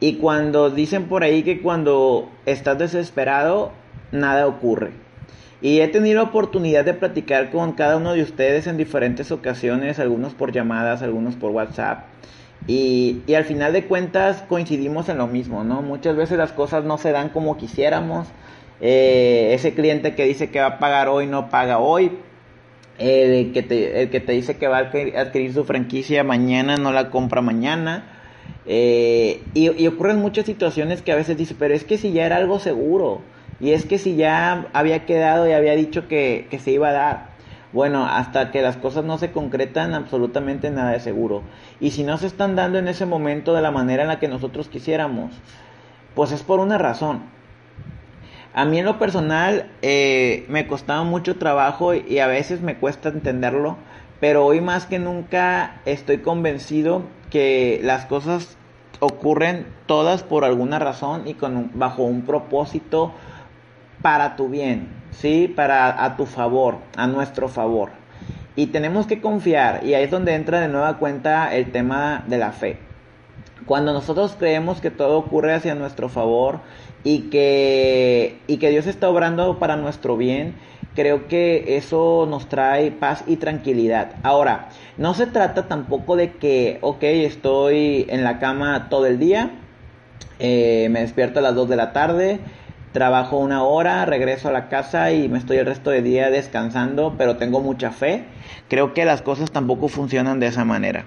Y 0.00 0.16
cuando 0.16 0.68
dicen 0.68 1.06
por 1.08 1.22
ahí 1.22 1.42
que 1.42 1.62
cuando 1.62 2.28
estás 2.44 2.76
desesperado, 2.78 3.72
nada 4.12 4.46
ocurre. 4.46 4.90
Y 5.62 5.80
he 5.80 5.88
tenido 5.88 6.22
oportunidad 6.22 6.84
de 6.84 6.92
platicar 6.92 7.50
con 7.50 7.72
cada 7.72 7.96
uno 7.96 8.12
de 8.12 8.22
ustedes 8.22 8.66
en 8.66 8.76
diferentes 8.76 9.32
ocasiones, 9.32 9.98
algunos 9.98 10.34
por 10.34 10.52
llamadas, 10.52 11.00
algunos 11.00 11.36
por 11.36 11.52
WhatsApp. 11.52 12.04
Y, 12.66 13.22
y, 13.26 13.32
al 13.32 13.44
final 13.44 13.72
de 13.72 13.86
cuentas 13.86 14.44
coincidimos 14.46 15.08
en 15.08 15.16
lo 15.16 15.26
mismo, 15.26 15.64
¿no? 15.64 15.80
Muchas 15.80 16.16
veces 16.16 16.36
las 16.36 16.52
cosas 16.52 16.84
no 16.84 16.98
se 16.98 17.12
dan 17.12 17.30
como 17.30 17.56
quisiéramos. 17.56 18.26
Eh, 18.80 19.50
ese 19.52 19.74
cliente 19.74 20.14
que 20.14 20.24
dice 20.24 20.50
que 20.50 20.60
va 20.60 20.66
a 20.66 20.78
pagar 20.78 21.08
hoy 21.08 21.26
no 21.26 21.50
paga 21.50 21.78
hoy. 21.78 22.12
El 22.98 23.52
que, 23.52 23.62
te, 23.62 24.02
el 24.02 24.10
que 24.10 24.20
te 24.20 24.32
dice 24.32 24.58
que 24.58 24.68
va 24.68 24.78
a 24.78 24.80
adquirir 24.80 25.54
su 25.54 25.64
franquicia 25.64 26.22
mañana 26.22 26.76
no 26.76 26.92
la 26.92 27.10
compra 27.10 27.40
mañana. 27.40 28.04
Eh, 28.66 29.42
y, 29.54 29.86
ocurren 29.86 30.20
muchas 30.20 30.46
situaciones 30.46 31.02
que 31.02 31.12
a 31.12 31.16
veces 31.16 31.36
dice, 31.36 31.54
pero 31.58 31.74
es 31.74 31.84
que 31.84 31.98
si 31.98 32.12
ya 32.12 32.26
era 32.26 32.36
algo 32.36 32.58
seguro. 32.58 33.22
Y 33.58 33.72
es 33.72 33.84
que 33.84 33.98
si 33.98 34.16
ya 34.16 34.68
había 34.72 35.06
quedado 35.06 35.48
y 35.48 35.52
había 35.52 35.74
dicho 35.74 36.08
que, 36.08 36.46
se 36.62 36.70
iba 36.70 36.90
a 36.90 36.92
dar. 36.92 37.30
Bueno, 37.72 38.06
hasta 38.06 38.50
que 38.50 38.62
las 38.62 38.76
cosas 38.76 39.04
no 39.04 39.18
se 39.18 39.30
concretan, 39.30 39.94
absolutamente 39.94 40.70
nada 40.70 40.94
es 40.96 41.02
seguro. 41.02 41.42
Y 41.80 41.90
si 41.92 42.02
no 42.02 42.18
se 42.18 42.26
están 42.26 42.56
dando 42.56 42.78
en 42.78 42.88
ese 42.88 43.06
momento 43.06 43.54
de 43.54 43.62
la 43.62 43.70
manera 43.70 44.02
en 44.02 44.08
la 44.08 44.18
que 44.18 44.28
nosotros 44.28 44.68
quisiéramos, 44.68 45.32
pues 46.14 46.32
es 46.32 46.42
por 46.42 46.58
una 46.60 46.78
razón. 46.78 47.22
A 48.52 48.64
mí 48.64 48.78
en 48.78 48.84
lo 48.84 48.98
personal 48.98 49.70
eh, 49.80 50.44
me 50.48 50.66
costaba 50.66 51.04
mucho 51.04 51.36
trabajo 51.36 51.94
y 51.94 52.18
a 52.18 52.26
veces 52.26 52.62
me 52.62 52.76
cuesta 52.76 53.08
entenderlo, 53.08 53.76
pero 54.18 54.44
hoy 54.44 54.60
más 54.60 54.86
que 54.86 54.98
nunca 54.98 55.80
estoy 55.84 56.18
convencido 56.18 57.02
que 57.30 57.80
las 57.84 58.06
cosas 58.06 58.56
ocurren 58.98 59.66
todas 59.86 60.24
por 60.24 60.44
alguna 60.44 60.80
razón 60.80 61.28
y 61.28 61.34
con 61.34 61.70
bajo 61.74 62.02
un 62.02 62.22
propósito 62.22 63.12
para 64.02 64.34
tu 64.34 64.48
bien, 64.48 64.88
¿sí? 65.12 65.46
Para 65.46 66.04
a 66.04 66.16
tu 66.16 66.26
favor, 66.26 66.78
a 66.96 67.06
nuestro 67.06 67.48
favor. 67.48 67.90
Y 68.56 68.66
tenemos 68.66 69.06
que 69.06 69.20
confiar, 69.20 69.84
y 69.84 69.94
ahí 69.94 70.04
es 70.04 70.10
donde 70.10 70.34
entra 70.34 70.60
de 70.60 70.68
nueva 70.68 70.98
cuenta 70.98 71.54
el 71.54 71.70
tema 71.70 72.24
de 72.26 72.38
la 72.38 72.50
fe. 72.50 72.89
Cuando 73.66 73.92
nosotros 73.92 74.36
creemos 74.38 74.80
que 74.80 74.90
todo 74.90 75.18
ocurre 75.18 75.54
hacia 75.54 75.74
nuestro 75.74 76.08
favor 76.08 76.60
y 77.04 77.30
que, 77.30 78.38
y 78.46 78.56
que 78.56 78.70
Dios 78.70 78.86
está 78.86 79.08
obrando 79.08 79.58
para 79.58 79.76
nuestro 79.76 80.16
bien, 80.16 80.54
creo 80.94 81.28
que 81.28 81.76
eso 81.76 82.26
nos 82.28 82.48
trae 82.48 82.90
paz 82.90 83.24
y 83.26 83.36
tranquilidad. 83.36 84.12
Ahora, 84.22 84.68
no 84.96 85.14
se 85.14 85.26
trata 85.26 85.68
tampoco 85.68 86.16
de 86.16 86.32
que, 86.32 86.78
ok, 86.80 87.02
estoy 87.02 88.06
en 88.08 88.24
la 88.24 88.38
cama 88.38 88.88
todo 88.88 89.06
el 89.06 89.18
día, 89.18 89.50
eh, 90.38 90.88
me 90.90 91.00
despierto 91.00 91.38
a 91.38 91.42
las 91.42 91.54
2 91.54 91.68
de 91.68 91.76
la 91.76 91.92
tarde, 91.92 92.40
trabajo 92.92 93.38
una 93.38 93.62
hora, 93.62 94.04
regreso 94.04 94.48
a 94.48 94.52
la 94.52 94.68
casa 94.68 95.12
y 95.12 95.28
me 95.28 95.38
estoy 95.38 95.58
el 95.58 95.66
resto 95.66 95.90
del 95.90 96.04
día 96.04 96.30
descansando, 96.30 97.14
pero 97.16 97.36
tengo 97.36 97.60
mucha 97.60 97.90
fe. 97.90 98.24
Creo 98.68 98.94
que 98.94 99.04
las 99.04 99.22
cosas 99.22 99.52
tampoco 99.52 99.88
funcionan 99.88 100.40
de 100.40 100.48
esa 100.48 100.64
manera. 100.64 101.04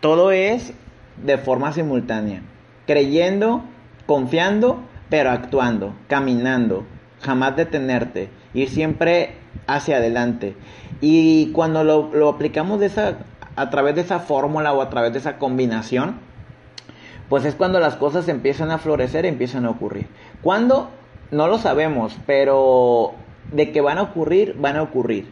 Todo 0.00 0.30
es 0.30 0.72
de 1.22 1.38
forma 1.38 1.72
simultánea, 1.72 2.42
creyendo, 2.86 3.62
confiando, 4.06 4.80
pero 5.08 5.30
actuando, 5.30 5.94
caminando, 6.08 6.84
jamás 7.20 7.56
detenerte, 7.56 8.28
ir 8.54 8.68
siempre 8.68 9.34
hacia 9.66 9.96
adelante. 9.96 10.54
Y 11.00 11.52
cuando 11.52 11.84
lo, 11.84 12.10
lo 12.12 12.28
aplicamos 12.28 12.80
de 12.80 12.86
esa, 12.86 13.18
a 13.56 13.70
través 13.70 13.94
de 13.94 14.02
esa 14.02 14.20
fórmula 14.20 14.72
o 14.72 14.82
a 14.82 14.90
través 14.90 15.12
de 15.12 15.18
esa 15.18 15.38
combinación, 15.38 16.16
pues 17.28 17.44
es 17.44 17.54
cuando 17.54 17.80
las 17.80 17.96
cosas 17.96 18.28
empiezan 18.28 18.70
a 18.70 18.78
florecer, 18.78 19.26
empiezan 19.26 19.64
a 19.64 19.70
ocurrir. 19.70 20.06
¿Cuándo? 20.42 20.90
No 21.30 21.48
lo 21.48 21.58
sabemos, 21.58 22.16
pero 22.24 23.14
de 23.52 23.72
que 23.72 23.80
van 23.80 23.98
a 23.98 24.02
ocurrir, 24.02 24.56
van 24.58 24.76
a 24.76 24.82
ocurrir. 24.82 25.28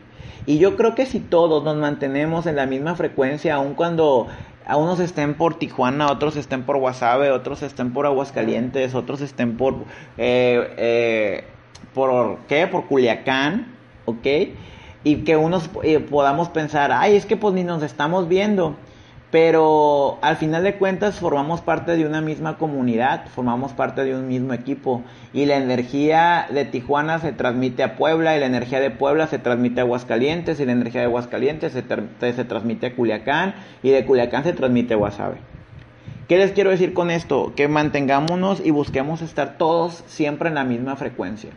Y 0.46 0.58
yo 0.58 0.76
creo 0.76 0.94
que 0.94 1.06
si 1.06 1.20
todos 1.20 1.64
nos 1.64 1.76
mantenemos 1.76 2.46
en 2.46 2.56
la 2.56 2.66
misma 2.66 2.96
frecuencia, 2.96 3.54
aun 3.54 3.74
cuando 3.74 4.26
a 4.66 4.76
unos 4.76 5.00
estén 5.00 5.34
por 5.34 5.58
Tijuana, 5.58 6.10
otros 6.10 6.36
estén 6.36 6.62
por 6.62 6.78
Guasave, 6.78 7.30
otros 7.30 7.62
estén 7.62 7.92
por 7.92 8.06
Aguascalientes, 8.06 8.94
otros 8.94 9.20
estén 9.20 9.56
por, 9.56 9.74
eh, 10.16 10.74
eh, 10.76 11.44
por, 11.92 12.38
¿qué? 12.48 12.66
Por 12.66 12.86
Culiacán, 12.86 13.74
¿ok? 14.06 14.26
Y 15.04 15.16
que 15.16 15.36
unos 15.36 15.68
eh, 15.82 16.00
podamos 16.00 16.48
pensar, 16.48 16.92
ay, 16.92 17.16
es 17.16 17.26
que 17.26 17.36
pues 17.36 17.54
ni 17.54 17.62
nos 17.62 17.82
estamos 17.82 18.28
viendo 18.28 18.76
pero 19.34 20.20
al 20.22 20.36
final 20.36 20.62
de 20.62 20.76
cuentas 20.76 21.18
formamos 21.18 21.60
parte 21.60 21.96
de 21.96 22.06
una 22.06 22.20
misma 22.20 22.56
comunidad, 22.56 23.26
formamos 23.26 23.72
parte 23.72 24.04
de 24.04 24.14
un 24.14 24.28
mismo 24.28 24.52
equipo 24.52 25.02
y 25.32 25.46
la 25.46 25.56
energía 25.56 26.46
de 26.52 26.64
Tijuana 26.64 27.18
se 27.18 27.32
transmite 27.32 27.82
a 27.82 27.96
Puebla 27.96 28.36
y 28.36 28.38
la 28.38 28.46
energía 28.46 28.78
de 28.78 28.92
Puebla 28.92 29.26
se 29.26 29.40
transmite 29.40 29.80
a 29.80 29.82
Aguascalientes 29.82 30.60
y 30.60 30.66
la 30.66 30.70
energía 30.70 31.00
de 31.00 31.08
Aguascalientes 31.08 31.72
se, 31.72 31.82
se 32.32 32.44
transmite 32.44 32.86
a 32.86 32.94
Culiacán 32.94 33.56
y 33.82 33.90
de 33.90 34.06
Culiacán 34.06 34.44
se 34.44 34.52
transmite 34.52 34.94
a 34.94 34.98
Guasave. 34.98 35.38
¿Qué 36.28 36.38
les 36.38 36.52
quiero 36.52 36.70
decir 36.70 36.94
con 36.94 37.10
esto? 37.10 37.54
Que 37.56 37.66
mantengámonos 37.66 38.64
y 38.64 38.70
busquemos 38.70 39.20
estar 39.20 39.58
todos 39.58 40.04
siempre 40.06 40.48
en 40.48 40.54
la 40.54 40.62
misma 40.62 40.94
frecuencia. 40.94 41.50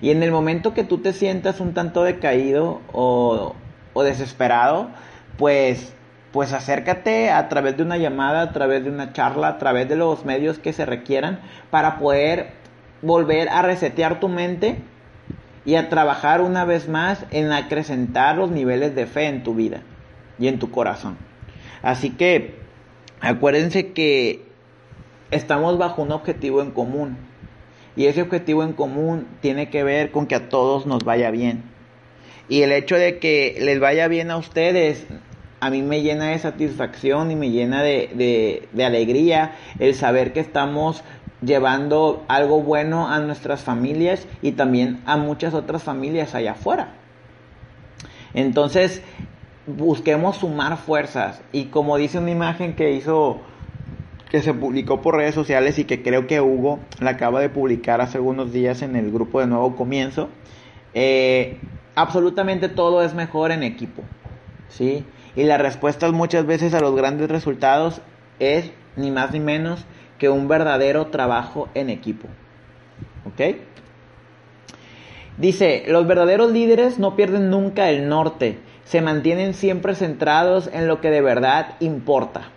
Y 0.00 0.10
en 0.10 0.22
el 0.22 0.30
momento 0.30 0.74
que 0.74 0.84
tú 0.84 0.98
te 0.98 1.12
sientas 1.12 1.58
un 1.58 1.74
tanto 1.74 2.04
decaído 2.04 2.82
o, 2.92 3.56
o 3.94 4.02
desesperado, 4.04 4.90
pues 5.38 5.92
pues 6.32 6.52
acércate 6.52 7.30
a 7.30 7.48
través 7.48 7.76
de 7.76 7.82
una 7.82 7.96
llamada, 7.96 8.42
a 8.42 8.52
través 8.52 8.84
de 8.84 8.90
una 8.90 9.12
charla, 9.12 9.48
a 9.48 9.58
través 9.58 9.88
de 9.88 9.96
los 9.96 10.24
medios 10.24 10.58
que 10.58 10.72
se 10.72 10.84
requieran 10.84 11.40
para 11.70 11.98
poder 11.98 12.52
volver 13.02 13.48
a 13.48 13.62
resetear 13.62 14.20
tu 14.20 14.28
mente 14.28 14.76
y 15.64 15.76
a 15.76 15.88
trabajar 15.88 16.40
una 16.40 16.64
vez 16.64 16.88
más 16.88 17.24
en 17.30 17.52
acrecentar 17.52 18.36
los 18.36 18.50
niveles 18.50 18.94
de 18.94 19.06
fe 19.06 19.26
en 19.26 19.42
tu 19.42 19.54
vida 19.54 19.82
y 20.38 20.48
en 20.48 20.58
tu 20.58 20.70
corazón. 20.70 21.16
Así 21.82 22.10
que 22.10 22.56
acuérdense 23.20 23.92
que 23.92 24.44
estamos 25.30 25.78
bajo 25.78 26.02
un 26.02 26.12
objetivo 26.12 26.62
en 26.62 26.70
común 26.70 27.16
y 27.96 28.06
ese 28.06 28.22
objetivo 28.22 28.62
en 28.62 28.72
común 28.74 29.26
tiene 29.40 29.70
que 29.70 29.82
ver 29.82 30.10
con 30.10 30.26
que 30.26 30.34
a 30.34 30.48
todos 30.48 30.86
nos 30.86 31.04
vaya 31.04 31.30
bien. 31.30 31.64
Y 32.48 32.62
el 32.62 32.72
hecho 32.72 32.96
de 32.96 33.18
que 33.18 33.58
les 33.60 33.80
vaya 33.80 34.08
bien 34.08 34.30
a 34.30 34.36
ustedes 34.36 35.06
a 35.60 35.70
mí 35.70 35.82
me 35.82 36.02
llena 36.02 36.28
de 36.28 36.38
satisfacción 36.38 37.30
y 37.30 37.36
me 37.36 37.50
llena 37.50 37.82
de, 37.82 38.68
alegría 38.78 39.52
el 39.78 39.94
saber 39.94 40.32
que 40.32 40.40
estamos 40.40 41.02
llevando 41.42 42.24
algo 42.28 42.62
bueno 42.62 43.08
a 43.08 43.20
nuestras 43.20 43.62
familias 43.62 44.26
y 44.42 44.52
también 44.52 45.00
a 45.06 45.16
muchas 45.16 45.54
otras 45.54 45.82
familias 45.82 46.34
allá 46.34 46.52
afuera. 46.52 46.94
Entonces, 48.34 49.02
busquemos 49.66 50.36
sumar 50.36 50.76
fuerzas 50.76 51.42
y 51.52 51.66
como 51.66 51.96
dice 51.96 52.18
una 52.18 52.30
imagen 52.30 52.74
que 52.74 52.92
hizo 52.92 53.40
que 54.30 54.42
se 54.42 54.52
publicó 54.52 55.00
por 55.00 55.16
redes 55.16 55.34
sociales 55.34 55.78
y 55.78 55.84
que 55.84 56.02
creo 56.02 56.26
que 56.26 56.40
Hugo 56.40 56.80
la 57.00 57.12
acaba 57.12 57.40
de 57.40 57.48
publicar 57.48 58.00
hace 58.00 58.18
algunos 58.18 58.52
días 58.52 58.82
en 58.82 58.94
el 58.94 59.10
grupo 59.10 59.40
de 59.40 59.46
Nuevo 59.46 59.74
Comienzo, 59.74 60.28
eh, 60.92 61.58
absolutamente 61.94 62.68
todo 62.68 63.02
es 63.02 63.14
mejor 63.14 63.52
en 63.52 63.62
equipo, 63.62 64.02
¿sí? 64.68 65.04
Y 65.36 65.44
la 65.44 65.58
respuesta 65.58 66.10
muchas 66.10 66.46
veces 66.46 66.74
a 66.74 66.80
los 66.80 66.94
grandes 66.94 67.28
resultados 67.30 68.00
es 68.38 68.72
ni 68.96 69.10
más 69.10 69.32
ni 69.32 69.40
menos 69.40 69.84
que 70.18 70.28
un 70.28 70.48
verdadero 70.48 71.06
trabajo 71.06 71.68
en 71.74 71.90
equipo. 71.90 72.28
¿Ok? 73.24 73.56
Dice, 75.38 75.84
los 75.86 76.06
verdaderos 76.06 76.50
líderes 76.50 76.98
no 76.98 77.14
pierden 77.14 77.50
nunca 77.50 77.90
el 77.90 78.08
norte, 78.08 78.58
se 78.84 79.00
mantienen 79.00 79.54
siempre 79.54 79.94
centrados 79.94 80.68
en 80.72 80.88
lo 80.88 81.00
que 81.00 81.10
de 81.10 81.20
verdad 81.20 81.76
importa. 81.78 82.50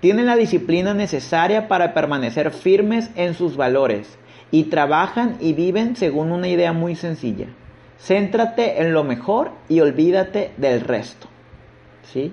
Tienen 0.00 0.26
la 0.26 0.36
disciplina 0.36 0.94
necesaria 0.94 1.68
para 1.68 1.92
permanecer 1.92 2.50
firmes 2.50 3.10
en 3.16 3.34
sus 3.34 3.56
valores 3.56 4.18
y 4.50 4.64
trabajan 4.64 5.36
y 5.40 5.52
viven 5.52 5.96
según 5.96 6.30
una 6.32 6.48
idea 6.48 6.72
muy 6.72 6.94
sencilla. 6.94 7.48
Céntrate 7.98 8.80
en 8.80 8.92
lo 8.92 9.04
mejor 9.04 9.52
y 9.68 9.80
olvídate 9.80 10.52
del 10.56 10.80
resto. 10.80 11.28
¿Sí? 12.12 12.32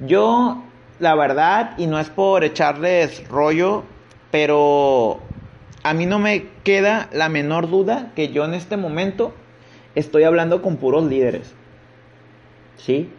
Yo, 0.00 0.62
la 0.98 1.14
verdad, 1.14 1.74
y 1.78 1.86
no 1.86 1.98
es 1.98 2.10
por 2.10 2.44
echarles 2.44 3.28
rollo, 3.28 3.84
pero 4.30 5.20
a 5.82 5.94
mí 5.94 6.06
no 6.06 6.18
me 6.18 6.48
queda 6.64 7.08
la 7.12 7.28
menor 7.28 7.68
duda 7.68 8.12
que 8.14 8.28
yo 8.28 8.44
en 8.44 8.54
este 8.54 8.76
momento 8.76 9.32
estoy 9.94 10.24
hablando 10.24 10.62
con 10.62 10.76
puros 10.76 11.04
líderes. 11.04 11.54
¿Sí? 12.76 13.10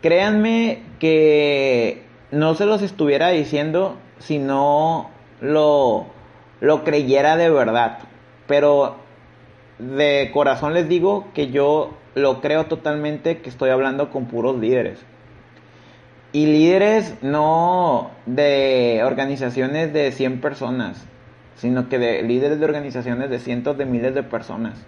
Créanme 0.00 0.82
que 0.98 2.02
no 2.30 2.54
se 2.54 2.66
los 2.66 2.82
estuviera 2.82 3.28
diciendo 3.28 3.96
si 4.18 4.38
no 4.38 5.10
lo, 5.40 6.06
lo 6.60 6.84
creyera 6.84 7.36
de 7.36 7.50
verdad. 7.50 7.98
Pero 8.46 8.96
de 9.78 10.30
corazón 10.32 10.74
les 10.74 10.88
digo 10.88 11.28
que 11.34 11.50
yo 11.50 11.90
lo 12.14 12.40
creo 12.40 12.66
totalmente 12.66 13.38
que 13.38 13.48
estoy 13.48 13.70
hablando 13.70 14.10
con 14.10 14.26
puros 14.26 14.58
líderes. 14.58 14.98
Y 16.32 16.46
líderes 16.46 17.14
no 17.22 18.10
de 18.26 19.02
organizaciones 19.04 19.92
de 19.92 20.12
100 20.12 20.40
personas, 20.40 21.04
sino 21.56 21.88
que 21.88 21.98
de 21.98 22.22
líderes 22.22 22.58
de 22.58 22.64
organizaciones 22.64 23.30
de 23.30 23.38
cientos 23.38 23.76
de 23.76 23.84
miles 23.84 24.14
de 24.14 24.22
personas. 24.22 24.82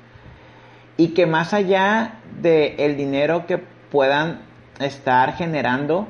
Y 0.97 1.09
que 1.09 1.27
más 1.27 1.53
allá 1.53 2.15
del 2.41 2.75
el 2.79 2.97
dinero 2.97 3.47
que 3.47 3.59
puedan 3.91 4.41
estar 4.81 5.35
generando, 5.35 6.09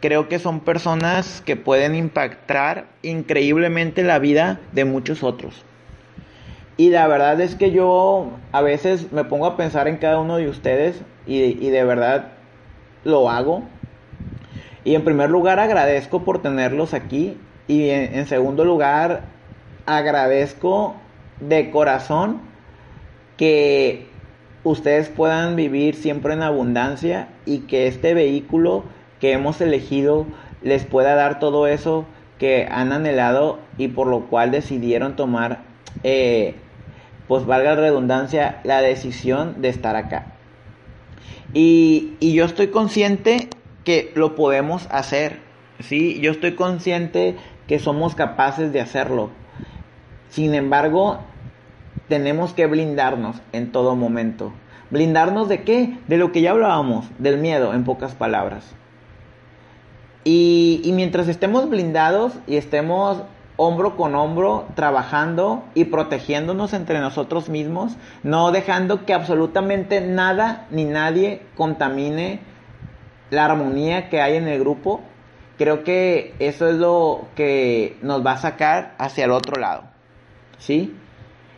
creo 0.00 0.28
que 0.28 0.38
son 0.38 0.60
personas 0.60 1.42
que 1.46 1.56
pueden 1.56 1.94
impactar 1.94 2.86
increíblemente 3.02 4.02
la 4.02 4.18
vida 4.18 4.60
de 4.72 4.84
muchos 4.84 5.22
otros. 5.22 5.64
Y 6.76 6.90
la 6.90 7.06
verdad 7.06 7.40
es 7.40 7.54
que 7.54 7.70
yo 7.70 8.30
a 8.52 8.60
veces 8.60 9.12
me 9.12 9.24
pongo 9.24 9.46
a 9.46 9.56
pensar 9.56 9.86
en 9.86 9.96
cada 9.98 10.18
uno 10.18 10.36
de 10.36 10.48
ustedes 10.48 11.00
y, 11.26 11.70
de 11.70 11.84
verdad 11.84 12.32
lo 13.04 13.30
hago. 13.30 13.62
Y 14.84 14.94
en 14.94 15.04
primer 15.04 15.30
lugar 15.30 15.60
agradezco 15.60 16.24
por 16.24 16.42
tenerlos 16.42 16.94
aquí 16.94 17.38
y 17.68 17.88
en 17.88 18.26
segundo 18.26 18.64
lugar 18.64 19.22
agradezco 19.86 20.96
de 21.40 21.70
corazón 21.70 22.40
que 23.36 24.06
ustedes 24.62 25.08
puedan 25.08 25.56
vivir 25.56 25.94
siempre 25.94 26.34
en 26.34 26.42
abundancia 26.42 27.28
y 27.44 27.60
que 27.60 27.86
este 27.86 28.14
vehículo 28.14 28.84
que 29.20 29.32
hemos 29.32 29.60
elegido 29.60 30.26
les 30.62 30.84
pueda 30.84 31.14
dar 31.14 31.38
todo 31.38 31.66
eso 31.66 32.06
que 32.38 32.66
han 32.70 32.92
anhelado 32.92 33.58
y 33.78 33.88
por 33.88 34.06
lo 34.06 34.26
cual 34.26 34.50
decidieron 34.50 35.16
tomar, 35.16 35.60
eh, 36.02 36.54
pues 37.28 37.46
valga 37.46 37.74
la 37.74 37.80
redundancia, 37.80 38.60
la 38.64 38.80
decisión 38.80 39.60
de 39.62 39.68
estar 39.68 39.96
acá. 39.96 40.26
Y, 41.52 42.14
y, 42.20 42.34
yo 42.34 42.44
estoy 42.44 42.68
consciente 42.68 43.48
que 43.84 44.12
lo 44.14 44.34
podemos 44.34 44.88
hacer, 44.90 45.38
¿sí? 45.80 46.20
Yo 46.20 46.32
estoy 46.32 46.54
consciente 46.54 47.36
que 47.66 47.78
somos 47.78 48.14
capaces 48.14 48.72
de 48.72 48.80
hacerlo. 48.80 49.30
Sin 50.28 50.54
embargo, 50.54 51.20
tenemos 52.08 52.52
que 52.52 52.66
blindarnos 52.66 53.36
en 53.52 53.72
todo 53.72 53.94
momento. 53.94 54.52
¿Blindarnos 54.90 55.48
de 55.48 55.62
qué? 55.62 55.96
De 56.08 56.18
lo 56.18 56.32
que 56.32 56.40
ya 56.40 56.50
hablábamos, 56.50 57.06
del 57.18 57.38
miedo, 57.38 57.74
en 57.74 57.84
pocas 57.84 58.14
palabras. 58.14 58.74
Y, 60.24 60.90
mientras 60.94 61.28
estemos 61.28 61.68
blindados 61.68 62.32
y 62.46 62.56
estemos 62.56 63.22
hombro 63.56 63.96
con 63.96 64.14
hombro 64.14 64.66
trabajando 64.74 65.64
y 65.74 65.84
protegiéndonos 65.84 66.72
entre 66.72 67.00
nosotros 67.00 67.48
mismos, 67.48 67.96
no 68.22 68.50
dejando 68.50 69.04
que 69.04 69.14
absolutamente 69.14 70.00
nada 70.00 70.66
ni 70.70 70.84
nadie 70.84 71.42
contamine 71.56 72.40
la 73.30 73.46
armonía 73.46 74.08
que 74.08 74.20
hay 74.20 74.36
en 74.36 74.48
el 74.48 74.60
grupo, 74.60 75.00
creo 75.58 75.84
que 75.84 76.34
eso 76.38 76.68
es 76.68 76.76
lo 76.76 77.28
que 77.34 77.96
nos 78.02 78.24
va 78.24 78.32
a 78.32 78.38
sacar 78.38 78.94
hacia 78.98 79.24
el 79.24 79.30
otro 79.30 79.60
lado. 79.60 79.84
¿Sí? 80.58 80.94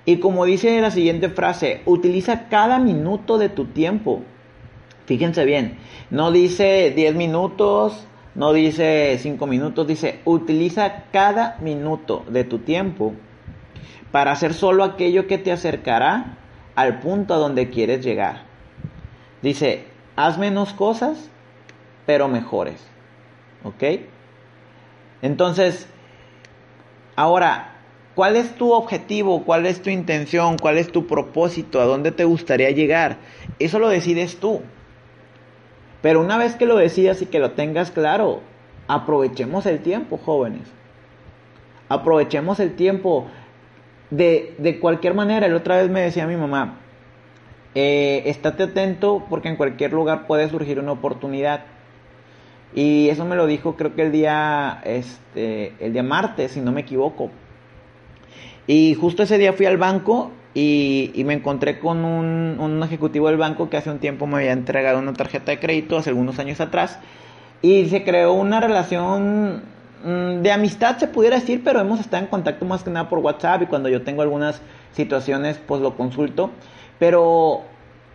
Y 0.05 0.19
como 0.19 0.45
dice 0.45 0.81
la 0.81 0.91
siguiente 0.91 1.29
frase, 1.29 1.83
utiliza 1.85 2.49
cada 2.49 2.79
minuto 2.79 3.39
de 3.39 3.49
tu 3.49 3.67
tiempo. 3.67 4.23
Fíjense 5.07 5.45
bien, 5.45 5.79
no 6.11 6.31
dice 6.33 6.93
10 6.95 7.15
minutos, 7.15 8.07
no 8.37 8.53
dice 8.53 9.19
5 9.19 9.47
minutos, 9.47 9.87
dice 9.87 10.21
utiliza 10.25 11.05
cada 11.11 11.57
minuto 11.61 12.25
de 12.29 12.45
tu 12.45 12.59
tiempo 12.59 13.15
para 14.13 14.31
hacer 14.31 14.55
solo 14.55 14.85
aquello 14.85 15.27
que 15.27 15.39
te 15.39 15.51
acercará 15.51 16.37
al 16.75 17.01
punto 17.01 17.35
a 17.35 17.39
donde 17.39 17.71
quieres 17.71 18.05
llegar. 18.05 18.43
Dice, 19.43 19.87
haz 20.17 20.39
menos 20.39 20.75
cosas, 20.75 21.31
pero 22.05 22.29
mejores. 22.29 22.87
¿Ok? 23.65 23.83
Entonces, 25.23 25.89
ahora, 27.17 27.73
¿Cuál 28.17 28.37
es 28.37 28.55
tu 28.55 28.73
objetivo? 28.73 29.45
¿Cuál 29.45 29.67
es 29.67 29.83
tu 29.83 29.91
intención? 29.91 30.57
¿Cuál 30.57 30.79
es 30.79 30.91
tu 30.91 31.07
propósito? 31.07 31.83
¿A 31.83 31.85
dónde 31.85 32.13
te 32.13 32.25
gustaría 32.25 32.71
llegar? 32.71 33.19
Eso 33.59 33.79
lo 33.79 33.91
decides 33.91 34.41
tú. 34.41 34.63
Pero 36.07 36.21
una 36.21 36.39
vez 36.39 36.55
que 36.55 36.67
lo 36.67 36.77
decidas 36.77 37.21
y 37.21 37.27
que 37.27 37.41
lo 37.41 37.51
tengas 37.51 37.91
claro, 37.91 38.39
aprovechemos 38.87 39.67
el 39.67 39.81
tiempo, 39.81 40.19
jóvenes. 40.19 40.69
Aprovechemos 41.89 42.61
el 42.61 42.77
tiempo. 42.77 43.27
De, 44.11 44.55
de 44.59 44.79
cualquier 44.79 45.15
manera, 45.15 45.49
la 45.49 45.57
otra 45.57 45.79
vez 45.79 45.91
me 45.91 46.01
decía 46.01 46.29
mi 46.29 46.37
mamá, 46.37 46.79
eh, 47.75 48.23
estate 48.27 48.63
atento 48.63 49.27
porque 49.29 49.49
en 49.49 49.57
cualquier 49.57 49.93
lugar 49.95 50.29
puede 50.29 50.49
surgir 50.49 50.79
una 50.79 50.93
oportunidad. 50.93 51.65
Y 52.73 53.09
eso 53.09 53.25
me 53.25 53.35
lo 53.35 53.49
dijo 53.49 53.75
creo 53.75 53.97
que 53.97 54.03
el 54.03 54.13
día, 54.13 54.81
este, 54.85 55.75
el 55.81 55.93
día 55.93 56.05
martes, 56.05 56.53
si 56.53 56.61
no 56.61 56.71
me 56.71 56.83
equivoco. 56.83 57.33
Y 58.69 58.95
justo 58.95 59.25
ese 59.25 59.39
día 59.39 59.55
fui 59.55 59.67
al 59.67 59.77
banco 59.77 60.31
y, 60.59 61.23
me 61.27 61.35
encontré 61.35 61.79
con 61.79 62.03
un, 62.07 62.83
ejecutivo 62.83 63.29
del 63.29 63.37
banco 63.37 63.69
que 63.69 63.77
hace 63.77 63.91
un 63.91 63.99
tiempo 63.99 64.27
me 64.27 64.39
había 64.39 64.53
entregado 64.53 64.99
una 64.99 65.13
tarjeta 65.13 65.51
de 65.53 65.61
crédito, 65.61 65.99
hace 65.99 66.09
algunos 66.09 66.39
años 66.39 66.63
atrás, 66.63 66.99
y 67.61 67.87
se 67.91 68.05
creó 68.05 68.33
una 68.33 68.59
relación 68.59 69.63
mm, 70.03 70.41
de 70.41 70.53
amistad, 70.53 70.97
se 70.97 71.09
pudiera 71.09 71.39
decir, 71.39 71.61
pero 71.63 71.79
hemos 71.79 72.01
estado 72.01 72.23
en 72.23 72.31
contacto 72.31 72.65
más 72.65 72.83
que 72.83 72.91
nada 72.91 73.11
por 73.11 73.19
WhatsApp 73.19 73.63
y 73.63 73.67
cuando 73.67 73.91
yo 73.91 74.01
tengo 74.01 74.23
algunas 74.23 74.63
situaciones, 74.93 75.61
pues 75.67 75.83
lo 75.83 75.95
consulto. 75.95 76.51
Pero 76.99 77.61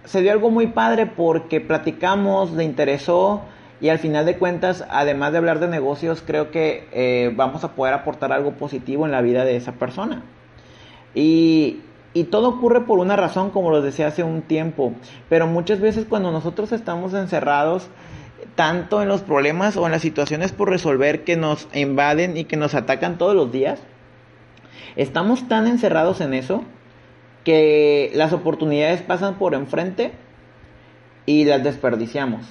se 0.06 0.23
dio 0.23 0.32
algo 0.32 0.49
muy 0.49 0.65
padre 0.65 1.06
porque 1.06 1.62
platicamos, 1.62 2.54
le 2.54 2.63
interesó 2.63 3.41
y 3.82 3.89
al 3.89 3.99
final 3.99 4.25
de 4.25 4.38
cuentas, 4.38 4.84
además 4.89 5.32
de 5.32 5.38
hablar 5.38 5.60
de 5.60 5.67
negocios, 5.67 6.23
creo 6.25 6.49
que 6.49 6.88
eh, 6.91 7.32
vamos 7.36 7.63
a 7.63 7.73
poder 7.73 7.93
aportar 7.93 8.32
algo 8.32 8.54
positivo 8.54 9.06
en 9.06 9.12
la 9.12 9.21
vida 9.21 9.45
de 9.45 9.58
esa 9.58 9.73
persona. 9.73 10.23
Y, 11.13 11.82
todo 12.26 12.50
ocurre 12.50 12.82
por 12.82 13.00
una 13.00 13.15
razón, 13.15 13.52
como 13.52 13.71
lo 13.71 13.82
decía 13.82 14.08
hace 14.08 14.24
un 14.24 14.41
tiempo. 14.41 14.93
Pero 15.30 15.47
muchas 15.47 15.80
veces 15.80 16.06
cuando 16.08 16.32
nosotros 16.32 16.71
estamos 16.71 17.13
encerrados, 17.13 17.88
tanto 18.56 19.02
en 19.02 19.08
los 19.08 19.21
problemas 19.21 19.78
o 19.78 19.86
en 19.86 19.91
las 19.91 20.02
situaciones 20.02 20.52
por 20.52 20.69
resolver 20.69 21.24
que 21.24 21.38
nos 21.38 21.67
invaden 21.74 22.36
y 22.38 22.43
que 22.43 22.58
nos 22.58 22.76
atacan 22.76 23.17
todos 23.17 23.36
los 23.36 23.52
días, 23.52 23.80
estamos 24.95 25.47
tan 25.47 25.67
encerrados 25.67 26.21
en 26.21 26.34
eso 26.34 26.63
que 27.43 28.12
las 28.13 28.34
oportunidades 28.34 29.02
pasan 29.02 29.36
por 29.36 29.54
enfrente 29.54 30.12
y 31.26 31.45
las 31.45 31.63
desperdiciamos. 31.63 32.45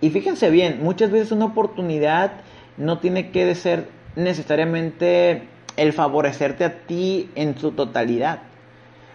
Y 0.00 0.10
fíjense 0.10 0.50
bien, 0.50 0.80
muchas 0.82 1.10
veces 1.10 1.32
una 1.32 1.46
oportunidad 1.46 2.32
no 2.76 2.98
tiene 2.98 3.30
que 3.30 3.54
ser 3.54 3.88
necesariamente 4.16 5.48
el 5.76 5.92
favorecerte 5.92 6.64
a 6.64 6.86
ti 6.86 7.30
en 7.34 7.58
su 7.58 7.72
totalidad. 7.72 8.42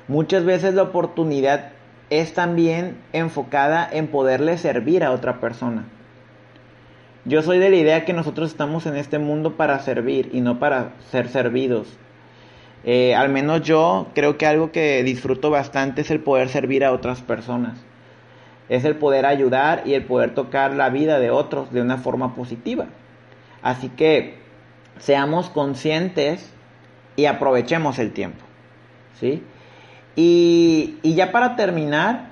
Muchas 0.08 0.46
veces 0.46 0.74
la 0.74 0.84
oportunidad 0.84 1.72
es 2.10 2.34
también 2.34 2.98
enfocada 3.12 3.88
en 3.92 4.08
poderle 4.08 4.58
servir 4.58 5.04
a 5.04 5.12
otra 5.12 5.42
persona. 5.42 5.86
Yo 7.26 7.42
soy 7.42 7.60
de 7.60 7.70
la 7.70 7.76
idea 7.76 8.06
que 8.06 8.14
nosotros 8.14 8.50
estamos 8.50 8.86
en 8.86 8.96
este 8.96 9.20
mundo 9.20 9.58
para 9.58 9.80
servir 9.80 10.30
y 10.32 10.40
no 10.40 10.60
para 10.60 10.94
ser 11.12 11.28
servidos. 11.28 11.88
Eh, 12.86 13.16
al 13.16 13.28
menos 13.28 13.64
yo 13.64 14.08
creo 14.16 14.38
que 14.38 14.46
algo 14.46 14.72
que 14.72 15.04
disfruto 15.04 15.50
bastante 15.50 16.02
es 16.02 16.12
el 16.12 16.22
poder 16.22 16.48
servir 16.48 16.86
a 16.86 16.94
otras 16.94 17.22
personas. 17.22 17.78
Es 18.70 18.86
el 18.86 18.96
poder 18.96 19.26
ayudar 19.26 19.84
y 19.86 19.94
el 19.94 20.06
poder 20.06 20.34
tocar 20.34 20.74
la 20.74 20.90
vida 20.90 21.20
de 21.20 21.32
otros 21.32 21.74
de 21.74 21.82
una 21.82 21.98
forma 21.98 22.34
positiva. 22.34 22.86
Así 23.62 23.90
que 23.90 24.36
seamos 25.00 25.50
conscientes 25.50 26.50
y 27.18 27.26
aprovechemos 27.26 28.00
el 28.00 28.14
tiempo. 28.14 28.46
¿Sí? 29.20 29.44
Y, 30.20 30.96
ya 31.04 31.32
para 31.32 31.56
terminar, 31.56 32.32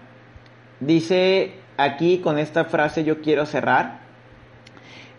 dice 0.79 1.53
aquí 1.77 2.17
con 2.17 2.39
esta 2.39 2.65
frase 2.65 3.03
yo 3.03 3.21
quiero 3.21 3.45
cerrar. 3.45 4.03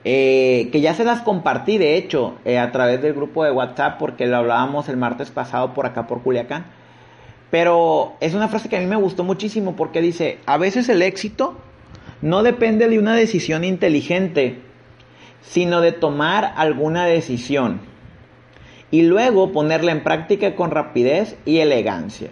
Eh, 0.08 0.68
que 0.70 0.80
ya 0.80 0.94
se 0.94 1.04
las 1.04 1.22
compartí 1.22 1.78
de 1.78 1.96
hecho 1.96 2.36
eh, 2.44 2.58
a 2.58 2.70
través 2.70 3.02
del 3.02 3.12
grupo 3.12 3.42
de 3.42 3.50
WhatsApp 3.50 3.98
porque 3.98 4.26
lo 4.26 4.36
hablábamos 4.36 4.88
el 4.88 4.96
martes 4.96 5.32
pasado 5.32 5.74
por 5.74 5.86
acá 5.86 6.08
por 6.08 6.22
Culiacán. 6.22 6.66
Pero 7.50 8.14
es 8.20 8.34
una 8.34 8.48
frase 8.48 8.68
que 8.68 8.76
a 8.76 8.80
mí 8.80 8.86
me 8.86 8.96
gustó 8.96 9.22
muchísimo 9.22 9.76
porque 9.76 10.00
dice, 10.00 10.38
a 10.46 10.58
veces 10.58 10.88
el 10.88 11.02
éxito 11.02 11.56
no 12.20 12.42
depende 12.42 12.88
de 12.88 12.98
una 12.98 13.14
decisión 13.14 13.62
inteligente, 13.62 14.58
sino 15.40 15.80
de 15.80 15.92
tomar 15.92 16.52
alguna 16.56 17.06
decisión 17.06 17.80
y 18.90 19.02
luego 19.02 19.52
ponerla 19.52 19.92
en 19.92 20.02
práctica 20.02 20.56
con 20.56 20.72
rapidez 20.72 21.36
y 21.44 21.58
elegancia. 21.58 22.30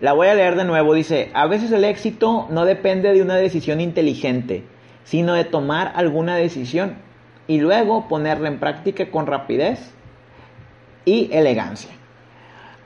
La 0.00 0.12
voy 0.14 0.28
a 0.28 0.34
leer 0.34 0.56
de 0.56 0.64
nuevo. 0.64 0.94
Dice, 0.94 1.30
a 1.34 1.46
veces 1.46 1.70
el 1.72 1.84
éxito 1.84 2.46
no 2.50 2.64
depende 2.64 3.12
de 3.12 3.22
una 3.22 3.36
decisión 3.36 3.80
inteligente, 3.80 4.64
sino 5.04 5.34
de 5.34 5.44
tomar 5.44 5.92
alguna 5.94 6.36
decisión 6.36 6.96
y 7.46 7.60
luego 7.60 8.08
ponerla 8.08 8.48
en 8.48 8.58
práctica 8.58 9.10
con 9.10 9.26
rapidez 9.26 9.92
y 11.04 11.28
elegancia. 11.32 11.90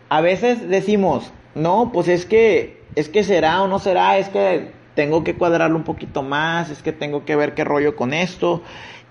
A 0.08 0.20
veces 0.20 0.68
decimos, 0.68 1.32
no, 1.54 1.90
pues 1.92 2.08
es 2.08 2.26
que, 2.26 2.82
es 2.94 3.08
que 3.08 3.24
será 3.24 3.62
o 3.62 3.68
no 3.68 3.78
será, 3.78 4.18
es 4.18 4.28
que 4.28 4.72
tengo 4.94 5.24
que 5.24 5.34
cuadrarlo 5.34 5.76
un 5.76 5.84
poquito 5.84 6.22
más, 6.22 6.70
es 6.70 6.82
que 6.82 6.92
tengo 6.92 7.24
que 7.24 7.36
ver 7.36 7.54
qué 7.54 7.64
rollo 7.64 7.96
con 7.96 8.12
esto. 8.12 8.62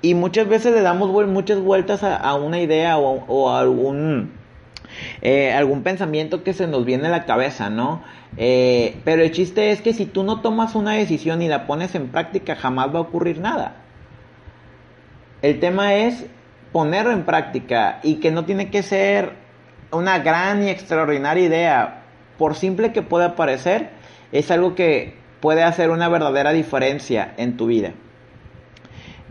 Y 0.01 0.15
muchas 0.15 0.47
veces 0.47 0.73
le 0.73 0.81
damos 0.81 1.09
muchas 1.27 1.61
vueltas 1.61 2.03
a, 2.03 2.33
una 2.35 2.59
idea 2.59 2.97
o, 2.97 3.49
a 3.49 3.59
algún, 3.59 4.33
eh, 5.21 5.51
algún 5.53 5.83
pensamiento 5.83 6.43
que 6.43 6.53
se 6.53 6.67
nos 6.67 6.85
viene 6.85 7.07
a 7.07 7.11
la 7.11 7.25
cabeza, 7.25 7.69
¿no? 7.69 8.03
Eh, 8.37 8.95
pero 9.03 9.21
el 9.21 9.31
chiste 9.31 9.71
es 9.71 9.81
que 9.81 9.93
si 9.93 10.05
tú 10.05 10.23
no 10.23 10.41
tomas 10.41 10.75
una 10.75 10.93
decisión 10.93 11.41
y 11.41 11.47
la 11.47 11.67
pones 11.67 11.95
en 11.95 12.07
práctica, 12.09 12.55
jamás 12.55 12.93
va 12.93 12.99
a 12.99 13.03
ocurrir 13.03 13.39
nada. 13.39 13.75
El 15.41 15.59
tema 15.59 15.95
es 15.95 16.25
ponerlo 16.71 17.11
en 17.11 17.23
práctica 17.23 17.99
y 18.03 18.15
que 18.15 18.31
no 18.31 18.45
tiene 18.45 18.69
que 18.69 18.81
ser 18.81 19.33
una 19.91 20.19
gran 20.19 20.63
y 20.63 20.69
extraordinaria 20.69 21.43
idea. 21.43 22.03
Por 22.37 22.55
simple 22.55 22.91
que 22.91 23.01
pueda 23.03 23.35
parecer, 23.35 23.91
es 24.31 24.49
algo 24.51 24.73
que 24.73 25.15
puede 25.39 25.63
hacer 25.63 25.89
una 25.91 26.09
verdadera 26.09 26.51
diferencia 26.51 27.33
en 27.37 27.57
tu 27.57 27.67
vida. 27.67 27.93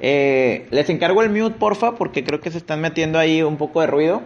Eh, 0.01 0.66
les 0.70 0.90
encargo 0.90 1.22
el 1.22 1.31
mute, 1.31 1.57
porfa, 1.59 1.94
porque 1.94 2.25
creo 2.25 2.40
que 2.40 2.51
se 2.51 2.59
están 2.59 2.81
metiendo 2.81 3.18
ahí 3.18 3.42
un 3.42 3.57
poco 3.57 3.81
de 3.81 3.87
ruido. 3.87 4.22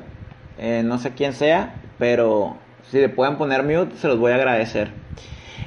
Eh, 0.58 0.82
no 0.84 0.98
sé 0.98 1.12
quién 1.12 1.32
sea, 1.32 1.74
pero 1.98 2.56
si 2.90 2.98
le 2.98 3.08
pueden 3.08 3.36
poner 3.36 3.62
mute, 3.62 3.96
se 3.96 4.08
los 4.08 4.18
voy 4.18 4.32
a 4.32 4.36
agradecer. 4.36 4.90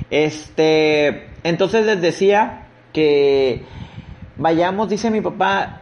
Este, 0.10 1.30
entonces 1.44 1.86
les 1.86 2.02
decía 2.02 2.68
que 2.94 3.64
vayamos, 4.38 4.90
dice 4.90 5.12
mi 5.12 5.22
papá, 5.22 5.82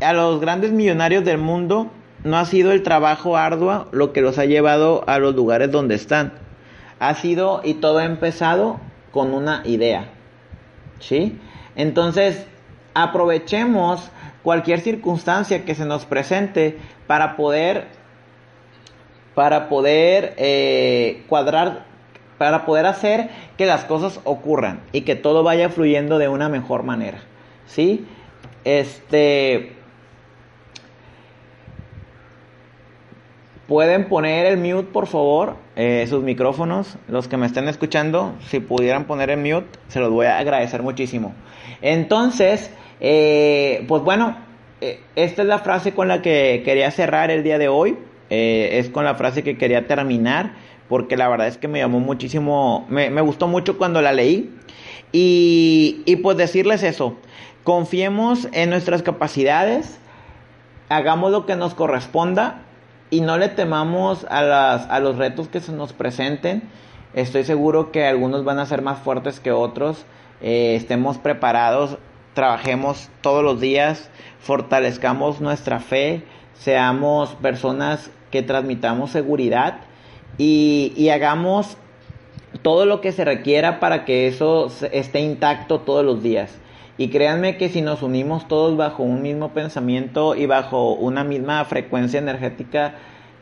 a 0.00 0.12
los 0.12 0.40
grandes 0.40 0.72
millonarios 0.72 1.24
del 1.24 1.38
mundo 1.38 1.90
no 2.24 2.38
ha 2.38 2.44
sido 2.44 2.72
el 2.72 2.82
trabajo 2.82 3.36
arduo 3.36 3.88
lo 3.92 4.12
que 4.12 4.20
los 4.20 4.38
ha 4.38 4.44
llevado 4.44 5.04
a 5.06 5.18
los 5.18 5.34
lugares 5.34 5.70
donde 5.70 5.94
están. 5.94 6.32
Ha 6.98 7.14
sido 7.14 7.60
y 7.64 7.74
todo 7.74 7.98
ha 7.98 8.04
empezado 8.04 8.80
con 9.10 9.34
una 9.34 9.62
idea. 9.64 10.06
¿Sí? 11.00 11.38
Entonces, 11.74 12.46
aprovechemos 12.94 14.10
cualquier 14.42 14.80
circunstancia 14.80 15.64
que 15.64 15.74
se 15.74 15.84
nos 15.84 16.04
presente 16.04 16.78
para 17.06 17.36
poder 17.36 17.88
para 19.34 19.68
poder 19.68 20.34
eh, 20.36 21.22
cuadrar 21.28 21.84
para 22.38 22.66
poder 22.66 22.86
hacer 22.86 23.30
que 23.56 23.66
las 23.66 23.84
cosas 23.84 24.20
ocurran 24.24 24.80
y 24.92 25.02
que 25.02 25.14
todo 25.14 25.42
vaya 25.42 25.68
fluyendo 25.68 26.18
de 26.18 26.28
una 26.28 26.48
mejor 26.48 26.82
manera 26.82 27.18
sí 27.66 28.06
este 28.64 29.72
pueden 33.72 34.08
poner 34.08 34.46
el 34.46 34.58
mute 34.58 34.88
por 34.92 35.06
favor 35.06 35.56
eh, 35.76 36.06
sus 36.06 36.22
micrófonos. 36.22 36.98
Los 37.08 37.26
que 37.26 37.38
me 37.38 37.46
estén 37.46 37.68
escuchando, 37.68 38.34
si 38.48 38.60
pudieran 38.60 39.04
poner 39.04 39.30
en 39.30 39.42
mute, 39.42 39.78
se 39.88 40.00
los 40.00 40.10
voy 40.10 40.26
a 40.26 40.38
agradecer 40.38 40.82
muchísimo. 40.82 41.32
Entonces, 41.80 42.70
eh, 43.00 43.84
pues 43.88 44.02
bueno, 44.02 44.36
esta 45.16 45.42
es 45.42 45.48
la 45.48 45.58
frase 45.60 45.94
con 45.94 46.08
la 46.08 46.20
que 46.20 46.62
quería 46.64 46.90
cerrar 46.90 47.30
el 47.30 47.42
día 47.42 47.56
de 47.56 47.68
hoy. 47.68 47.96
Es 48.32 48.88
con 48.88 49.04
la 49.04 49.14
frase 49.14 49.42
que 49.42 49.58
quería 49.58 49.86
terminar, 49.86 50.54
porque 50.88 51.16
la 51.16 51.28
verdad 51.28 51.48
es 51.48 51.58
que 51.58 51.68
me 51.68 51.78
llamó 51.78 52.00
muchísimo, 52.00 52.86
me, 52.88 53.10
me 53.10 53.20
gustó 53.20 53.48
mucho 53.48 53.78
cuando 53.78 54.00
la 54.00 54.12
leí. 54.12 54.50
Y, 55.12 56.02
y 56.06 56.16
pues 56.16 56.36
decirles 56.38 56.82
eso, 56.82 57.16
confiemos 57.64 58.48
en 58.52 58.70
nuestras 58.70 59.02
capacidades, 59.02 59.98
hagamos 60.88 61.30
lo 61.30 61.44
que 61.44 61.54
nos 61.56 61.74
corresponda 61.74 62.62
y 63.10 63.20
no 63.20 63.36
le 63.36 63.48
temamos 63.48 64.26
a, 64.30 64.42
las, 64.42 64.88
a 64.88 65.00
los 65.00 65.16
retos 65.18 65.48
que 65.48 65.60
se 65.60 65.72
nos 65.72 65.92
presenten. 65.92 66.62
Estoy 67.12 67.44
seguro 67.44 67.92
que 67.92 68.06
algunos 68.06 68.42
van 68.44 68.58
a 68.58 68.64
ser 68.64 68.80
más 68.80 68.98
fuertes 69.00 69.38
que 69.38 69.52
otros. 69.52 70.06
Eh, 70.40 70.74
estemos 70.76 71.18
preparados, 71.18 71.98
trabajemos 72.32 73.10
todos 73.20 73.44
los 73.44 73.60
días, 73.60 74.10
fortalezcamos 74.40 75.42
nuestra 75.42 75.78
fe, 75.78 76.24
seamos 76.54 77.34
personas 77.34 78.10
que 78.32 78.42
transmitamos 78.42 79.12
seguridad 79.12 79.78
y, 80.38 80.92
y 80.96 81.10
hagamos 81.10 81.76
todo 82.62 82.84
lo 82.84 83.00
que 83.00 83.12
se 83.12 83.24
requiera 83.24 83.78
para 83.78 84.04
que 84.04 84.26
eso 84.26 84.68
esté 84.90 85.20
intacto 85.20 85.80
todos 85.80 86.04
los 86.04 86.22
días. 86.22 86.58
Y 86.98 87.08
créanme 87.08 87.56
que 87.56 87.68
si 87.68 87.80
nos 87.80 88.02
unimos 88.02 88.48
todos 88.48 88.76
bajo 88.76 89.02
un 89.02 89.22
mismo 89.22 89.52
pensamiento 89.52 90.34
y 90.34 90.46
bajo 90.46 90.94
una 90.94 91.24
misma 91.24 91.64
frecuencia 91.64 92.18
energética, 92.18 92.96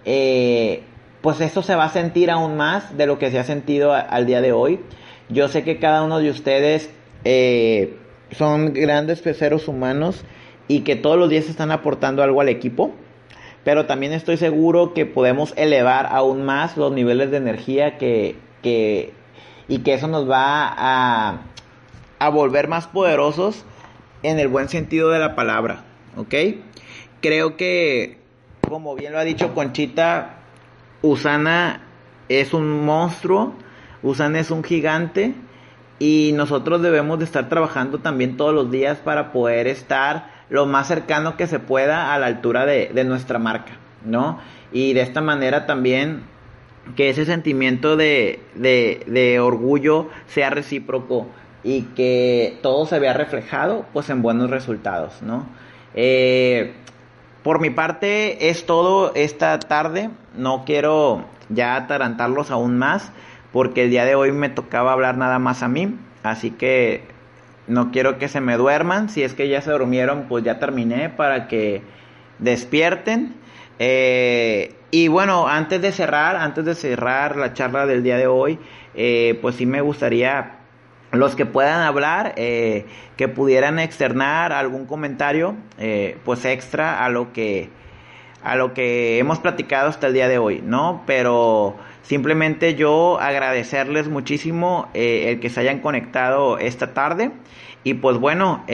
eh, 0.05 0.83
pues 1.21 1.41
eso 1.41 1.63
se 1.63 1.75
va 1.75 1.85
a 1.85 1.91
sentir 1.91 2.31
aún 2.31 2.57
más 2.57 2.97
de 2.97 3.07
lo 3.07 3.19
que 3.19 3.31
se 3.31 3.39
ha 3.39 3.45
sentido 3.45 3.93
al 3.93 4.27
día 4.27 4.41
de 4.41 4.53
hoy. 4.53 4.81
Yo 5.29 5.49
sé 5.49 5.65
que 5.65 5.79
cada 5.79 6.03
uno 6.03 6.19
de 6.19 6.31
ustedes 6.31 6.91
eh, 7.25 7.97
son 8.31 8.73
grandes 8.73 9.21
peceros 9.21 9.69
humanos 9.69 10.25
y 10.69 10.81
que 10.81 10.97
todos 10.97 11.19
los 11.19 11.29
días 11.29 11.49
están 11.49 11.73
aportando 11.73 12.23
algo 12.23 12.41
al 12.41 12.49
equipo, 12.49 12.93
pero 13.65 13.87
también 13.87 14.13
estoy 14.13 14.37
seguro 14.37 14.95
que 14.95 15.07
podemos 15.07 15.53
elevar 15.57 16.07
aún 16.11 16.45
más 16.45 16.77
los 16.77 16.93
niveles 16.93 17.31
de 17.31 17.37
energía 17.37 17.99
que, 17.99 18.37
que 18.63 19.13
y 19.69 19.79
que 19.79 19.95
eso 19.95 20.09
nos 20.09 20.29
va 20.29 20.75
a 20.77 21.41
a 22.21 22.29
volver 22.29 22.69
más 22.69 22.87
poderosos 22.87 23.65
en 24.23 24.39
el 24.39 24.47
buen 24.47 24.69
sentido 24.69 25.09
de 25.09 25.19
la 25.19 25.35
palabra, 25.35 25.85
¿ok? 26.17 26.35
Creo 27.21 27.57
que, 27.57 28.19
como 28.69 28.95
bien 28.95 29.13
lo 29.13 29.19
ha 29.19 29.25
dicho 29.25 29.55
Conchita, 29.55 30.37
Usana 31.03 31.81
es 32.29 32.53
un 32.53 32.85
monstruo, 32.85 33.55
Usana 34.03 34.39
es 34.39 34.51
un 34.51 34.63
gigante 34.63 35.35
y 35.99 36.33
nosotros 36.35 36.83
debemos 36.83 37.19
de 37.19 37.25
estar 37.25 37.49
trabajando 37.49 37.99
también 38.01 38.37
todos 38.37 38.55
los 38.55 38.71
días 38.71 38.99
para 38.99 39.33
poder 39.33 39.67
estar 39.67 40.40
lo 40.51 40.67
más 40.67 40.89
cercano 40.89 41.37
que 41.37 41.47
se 41.47 41.59
pueda 41.59 42.13
a 42.13 42.19
la 42.19 42.27
altura 42.27 42.67
de, 42.67 42.91
de 42.93 43.05
nuestra 43.05 43.39
marca, 43.39 43.73
¿no? 44.05 44.39
Y 44.73 44.93
de 44.93 45.01
esta 45.01 45.21
manera 45.21 45.67
también 45.67 46.23
que 46.97 47.09
ese 47.09 47.25
sentimiento 47.25 47.97
de, 47.97 48.41
de, 48.55 49.05
de 49.07 49.41
orgullo 49.41 50.09
sea 50.27 50.51
recíproco 50.51 51.29
y 51.63 51.83
que 51.95 52.59
todo 52.63 52.87
se 52.87 52.99
vea 52.99 53.13
reflejado 53.13 53.87
pues 53.93 54.11
en 54.11 54.23
buenos 54.23 54.51
resultados, 54.51 55.23
¿no? 55.23 55.47
Eh, 55.95 56.75
por 57.43 57.61
mi 57.61 57.71
parte 57.71 58.51
es 58.51 58.67
todo 58.67 59.13
esta 59.15 59.59
tarde, 59.59 60.11
no 60.37 60.65
quiero 60.65 61.25
ya 61.49 61.77
atarantarlos 61.77 62.51
aún 62.51 62.79
más 62.79 63.13
porque 63.53 63.85
el 63.85 63.91
día 63.91 64.05
de 64.05 64.15
hoy 64.15 64.33
me 64.33 64.49
tocaba 64.49 64.93
hablar 64.93 65.17
nada 65.17 65.39
más 65.39 65.63
a 65.63 65.69
mí, 65.69 65.97
así 66.23 66.51
que 66.51 67.05
no 67.71 67.91
quiero 67.93 68.19
que 68.19 68.29
se 68.29 68.41
me 68.41 68.57
duerman, 68.57 69.09
si 69.09 69.23
es 69.23 69.35
que 69.35 69.49
ya 69.49 69.63
se 69.63 69.71
durmieron 69.71 70.27
pues 70.29 70.45
ya 70.45 70.59
terminé 70.59 71.09
para 71.09 71.49
que 71.49 71.83
despierten. 72.39 73.35
Eh, 73.79 74.75
y 74.91 75.09
bueno, 75.09 75.49
antes 75.49 75.81
de 75.81 75.93
cerrar, 75.93 76.37
antes 76.37 76.65
de 76.65 76.75
cerrar 76.75 77.37
la 77.37 77.55
charla 77.55 77.87
del 77.87 78.03
día 78.03 78.17
de 78.17 78.27
hoy, 78.27 78.59
eh, 78.95 79.39
pues 79.41 79.57
sí 79.57 79.67
me 79.67 79.81
gustaría 79.81 80.57
los 81.13 81.35
que 81.37 81.47
puedan 81.47 81.81
hablar, 81.83 82.35
eh, 82.37 82.87
que 83.17 83.29
pudieran 83.29 83.79
externar 83.79 84.53
algún 84.53 84.87
comentario, 84.87 85.57
eh, 85.79 86.19
pues 86.25 86.45
extra 86.45 87.05
a 87.05 87.09
lo 87.09 87.33
que 87.33 87.71
a 88.43 88.57
lo 88.57 88.73
que 88.73 89.19
hemos 89.19 89.39
platicado 89.39 89.91
hasta 89.91 90.07
el 90.07 90.15
día 90.15 90.27
de 90.27 90.39
hoy, 90.39 90.63
¿no? 90.65 91.03
Pero 91.07 91.77
simplemente 92.11 92.75
yo 92.75 93.21
agradecerles 93.21 94.09
muchísimo 94.09 94.89
eh, 94.95 95.27
el 95.29 95.39
que 95.39 95.49
se 95.49 95.61
hayan 95.61 95.79
conectado 95.79 96.59
esta 96.59 96.93
tarde 96.93 97.31
y 97.85 97.95
pues 97.95 98.19
bueno, 98.19 98.65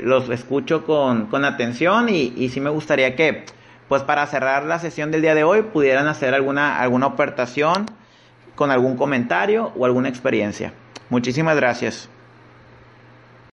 los 0.00 0.30
escucho 0.30 0.86
con, 0.86 1.26
con 1.26 1.44
atención 1.44 2.08
y, 2.08 2.32
y 2.38 2.48
sí 2.48 2.58
me 2.58 2.70
gustaría 2.70 3.14
que, 3.16 3.44
pues 3.86 4.02
para 4.02 4.26
cerrar 4.26 4.64
la 4.64 4.78
sesión 4.78 5.10
del 5.10 5.20
día 5.20 5.34
de 5.34 5.44
hoy, 5.44 5.60
pudieran 5.60 6.08
hacer 6.08 6.32
alguna 6.32 6.80
alguna 6.80 7.08
ofertación 7.08 7.84
con 8.54 8.70
algún 8.70 8.96
comentario 8.96 9.72
o 9.76 9.84
alguna 9.84 10.08
experiencia. 10.08 10.72
Muchísimas 11.10 11.56
gracias. 11.56 12.08